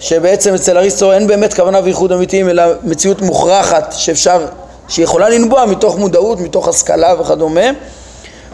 שבעצם 0.00 0.54
אצל 0.54 0.78
אריסטו 0.78 1.12
אין 1.12 1.26
באמת 1.26 1.54
כוונה 1.54 1.80
וייחוד 1.84 2.12
אמיתיים, 2.12 2.48
אלא 2.48 2.62
מציאות 2.82 3.22
מוכרחת 3.22 3.94
שאפשר, 3.96 4.46
שיכולה 4.88 5.28
לנבוע 5.28 5.66
מתוך 5.66 5.98
מודעות, 5.98 6.40
מתוך 6.40 6.68
השכלה 6.68 7.20
וכדומה, 7.20 7.70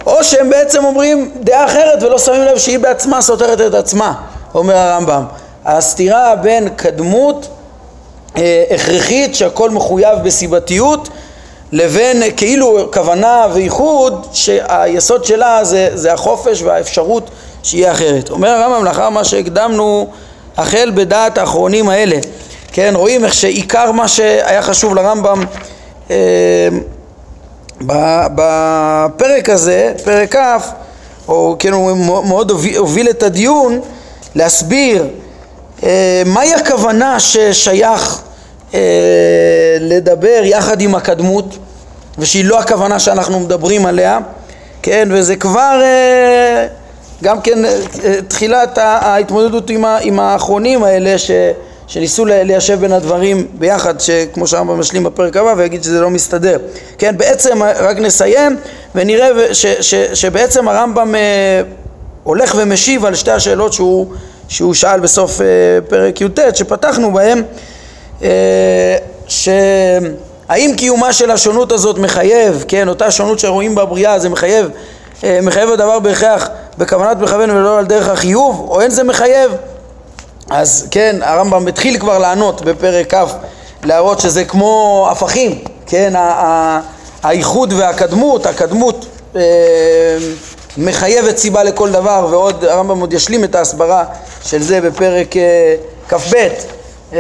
או 0.07 0.25
שהם 0.25 0.51
בעצם 0.51 0.85
אומרים 0.85 1.31
דעה 1.41 1.65
אחרת 1.65 2.03
ולא 2.03 2.19
שמים 2.19 2.43
לב 2.43 2.59
שהיא 2.59 2.79
בעצמה 2.79 3.23
סותרת 3.23 3.61
את 3.61 3.75
עצמה, 3.75 4.13
אומר 4.55 4.77
הרמב"ם. 4.77 5.25
הסתירה 5.65 6.37
בין 6.37 6.69
קדמות 6.77 7.49
אה, 8.37 8.65
הכרחית 8.71 9.35
שהכל 9.35 9.71
מחויב 9.71 10.19
בסיבתיות 10.25 11.09
לבין 11.73 12.23
כאילו 12.37 12.89
כוונה 12.93 13.47
וייחוד 13.53 14.27
שהיסוד 14.33 15.25
שלה 15.25 15.65
זה, 15.65 15.91
זה 15.95 16.13
החופש 16.13 16.63
והאפשרות 16.63 17.31
שיהיה 17.63 17.93
אחרת. 17.93 18.31
אומר 18.31 18.49
הרמב"ם 18.49 18.85
לאחר 18.85 19.09
מה 19.09 19.25
שהקדמנו 19.25 20.07
החל 20.57 20.91
בדעת 20.95 21.39
האחרונים 21.39 21.89
האלה 21.89 22.17
כן 22.73 22.93
רואים 22.97 23.25
איך 23.25 23.35
שעיקר 23.35 23.93
מה 23.93 24.09
שהיה 24.09 24.63
חשוב 24.63 24.95
לרמב"ם 24.95 25.45
אה, 26.11 26.69
בפרק 28.35 29.49
הזה, 29.49 29.93
פרק 30.05 30.37
כ', 30.37 30.39
או 31.29 31.57
כן 31.59 31.73
הוא 31.73 31.97
מאוד 32.27 32.51
הוביל 32.77 33.11
את 33.11 33.23
הדיון 33.23 33.81
להסביר 34.35 35.03
אה, 35.03 35.09
מהי 36.27 36.55
הכוונה 36.55 37.21
ששייך 37.21 38.23
אה, 38.75 38.81
לדבר 39.81 40.41
יחד 40.45 40.81
עם 40.81 40.95
הקדמות 40.95 41.59
ושהיא 42.19 42.45
לא 42.45 42.61
הכוונה 42.61 42.99
שאנחנו 42.99 43.41
מדברים 43.41 43.87
עליה, 43.87 44.19
כן, 44.83 45.09
וזה 45.13 45.37
כבר 45.37 45.81
אה, 45.83 46.67
גם 47.23 47.41
כן 47.41 47.59
תחילת 48.29 48.79
ההתמודדות 48.79 49.71
עם 50.01 50.21
האחרונים 50.21 50.85
האלה 50.85 51.19
ש, 51.19 51.31
שניסו 51.87 52.25
ליישב 52.25 52.81
בין 52.81 52.93
הדברים 52.93 53.47
ביחד, 53.55 54.01
שכמו 54.01 54.47
שהרמב"ם 54.47 54.81
משלים 54.81 55.05
בפרק 55.05 55.37
הבא 55.37 55.55
ויגיד 55.57 55.83
שזה 55.85 56.01
לא 56.01 56.11
מסתדר. 56.11 56.59
כן, 56.99 57.17
בעצם 57.19 57.63
רק 57.63 57.99
נסיים 57.99 58.57
ונראה 58.95 59.55
ש, 59.55 59.67
ש, 59.67 59.95
שבעצם 59.95 60.69
הרמב"ם 60.69 61.15
הולך 62.23 62.55
ומשיב 62.59 63.05
על 63.05 63.15
שתי 63.15 63.31
השאלות 63.31 63.73
שהוא 63.73 64.07
שהוא 64.53 64.75
שאל 64.75 65.01
בסוף 65.01 65.39
uh, 65.39 65.43
פרק 65.89 66.21
י"ט 66.21 66.39
שפתחנו 66.55 67.13
בהם 67.13 67.43
uh, 68.21 68.25
שהאם 69.27 70.75
קיומה 70.77 71.13
של 71.13 71.31
השונות 71.31 71.73
הזאת 71.73 71.99
מחייב, 71.99 72.65
כן, 72.69 72.89
אותה 72.89 73.11
שונות 73.11 73.39
שרואים 73.39 73.75
בבריאה 73.75 74.19
זה 74.19 74.29
מחייב, 74.29 74.71
uh, 75.21 75.25
מחייב 75.43 75.71
הדבר 75.71 75.99
בהכרח 75.99 76.49
בכוונת 76.79 77.17
מכוון 77.17 77.51
ולא 77.51 77.79
על 77.79 77.87
דרך 77.87 78.09
החיוב 78.09 78.67
או 78.71 78.81
אין 78.81 78.91
זה 78.91 79.03
מחייב? 79.03 79.53
אז 80.51 80.89
כן, 80.91 81.17
הרמב"ם 81.23 81.67
התחיל 81.67 81.99
כבר 81.99 82.19
לענות 82.19 82.63
בפרק 82.63 83.15
כ' 83.15 83.35
להראות 83.85 84.21
שזה 84.21 84.45
כמו 84.45 85.09
הפכים, 85.11 85.59
כן, 85.87 86.13
האיחוד 87.23 87.73
והקדמות, 87.73 88.47
הקדמות 88.47 89.07
אה, 89.37 89.41
מחייבת 90.77 91.39
סיבה 91.39 91.63
לכל 91.63 91.91
דבר 91.91 92.27
ועוד 92.31 92.65
הרמב"ם 92.65 93.01
עוד 93.01 93.13
ישלים 93.13 93.45
את 93.45 93.55
ההסברה 93.55 94.05
של 94.45 94.63
זה 94.63 94.81
בפרק 94.81 95.37
אה, 95.37 95.75
כ"ב 96.09 96.35
אה, 97.13 97.19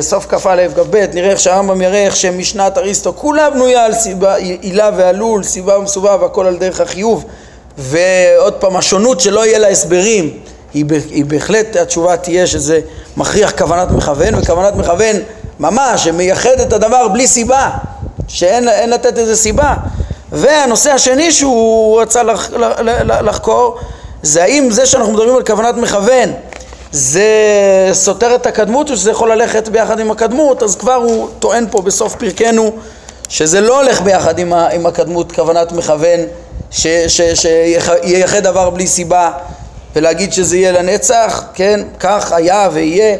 סוף 0.00 0.26
כ"א 0.28 0.66
כ"ב 0.76 0.96
נראה 1.14 1.30
איך 1.30 1.40
שהרמב"ם 1.40 1.82
יראה 1.82 2.04
איך 2.04 2.16
שמשנת 2.16 2.78
אריסטו 2.78 3.12
כולה 3.16 3.50
בנויה 3.50 3.84
על 3.84 3.94
סיבה 3.94 4.34
עילה 4.34 4.90
ועלול 4.96 5.42
סיבה 5.42 5.78
ומסובב 5.78 6.18
והכל 6.22 6.46
על 6.46 6.56
דרך 6.56 6.80
החיוב. 6.80 7.24
ועוד 7.78 8.52
פעם 8.52 8.76
השונות 8.76 9.20
שלא 9.20 9.46
יהיה 9.46 9.58
לה 9.58 9.68
הסברים 9.68 10.30
היא, 10.74 10.84
היא 11.10 11.24
בהחלט 11.24 11.76
התשובה 11.76 12.16
תהיה 12.16 12.46
שזה 12.46 12.80
מכריח 13.16 13.52
כוונת 13.58 13.90
מכוון 13.90 14.34
וכוונת 14.34 14.76
מכוון 14.76 15.16
ממש 15.60 16.04
שמייחד 16.04 16.60
את 16.62 16.72
הדבר 16.72 17.08
בלי 17.08 17.26
סיבה 17.26 17.70
שאין 18.28 18.90
לתת 18.90 19.18
איזה 19.18 19.36
סיבה 19.36 19.74
והנושא 20.34 20.90
השני 20.90 21.32
שהוא 21.32 22.00
רצה 22.00 22.22
לח, 22.22 22.50
לחקור 23.22 23.78
זה 24.22 24.42
האם 24.42 24.70
זה 24.70 24.86
שאנחנו 24.86 25.12
מדברים 25.12 25.36
על 25.36 25.44
כוונת 25.44 25.74
מכוון 25.74 26.32
זה 26.92 27.28
סותר 27.92 28.34
את 28.34 28.46
הקדמות 28.46 28.90
או 28.90 28.96
שזה 28.96 29.10
יכול 29.10 29.32
ללכת 29.32 29.68
ביחד 29.68 30.00
עם 30.00 30.10
הקדמות? 30.10 30.62
אז 30.62 30.76
כבר 30.76 30.94
הוא 30.94 31.28
טוען 31.38 31.66
פה 31.70 31.82
בסוף 31.82 32.14
פרקנו 32.14 32.72
שזה 33.28 33.60
לא 33.60 33.80
הולך 33.82 34.00
ביחד 34.00 34.38
עם, 34.38 34.52
ה, 34.52 34.68
עם 34.68 34.86
הקדמות 34.86 35.32
כוונת 35.32 35.72
מכוון 35.72 36.20
שייחד 36.70 38.38
דבר 38.42 38.70
בלי 38.70 38.86
סיבה 38.86 39.30
ולהגיד 39.96 40.32
שזה 40.32 40.56
יהיה 40.56 40.72
לנצח, 40.72 41.44
כן, 41.54 41.80
כך 42.00 42.32
היה 42.32 42.68
ויהיה 42.72 43.16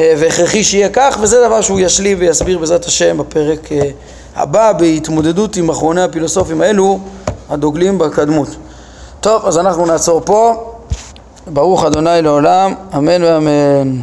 אה, 0.00 0.14
והכרחי 0.18 0.64
שיהיה 0.64 0.88
כך 0.92 1.18
וזה 1.20 1.40
דבר 1.46 1.60
שהוא 1.60 1.80
ישלים 1.80 2.18
ויסביר 2.20 2.58
בעזרת 2.58 2.84
השם 2.84 3.18
בפרק 3.18 3.72
אה, 3.72 3.80
הבא 4.36 4.72
בהתמודדות 4.72 5.56
עם 5.56 5.70
אחרוני 5.70 6.02
הפילוסופים 6.02 6.60
האלו 6.60 6.98
הדוגלים 7.50 7.98
בקדמות. 7.98 8.48
טוב, 9.20 9.46
אז 9.46 9.58
אנחנו 9.58 9.86
נעצור 9.86 10.20
פה. 10.24 10.66
ברוך 11.46 11.84
אדוני 11.84 12.22
לעולם, 12.22 12.74
אמן 12.96 13.22
ואמן. 13.22 14.00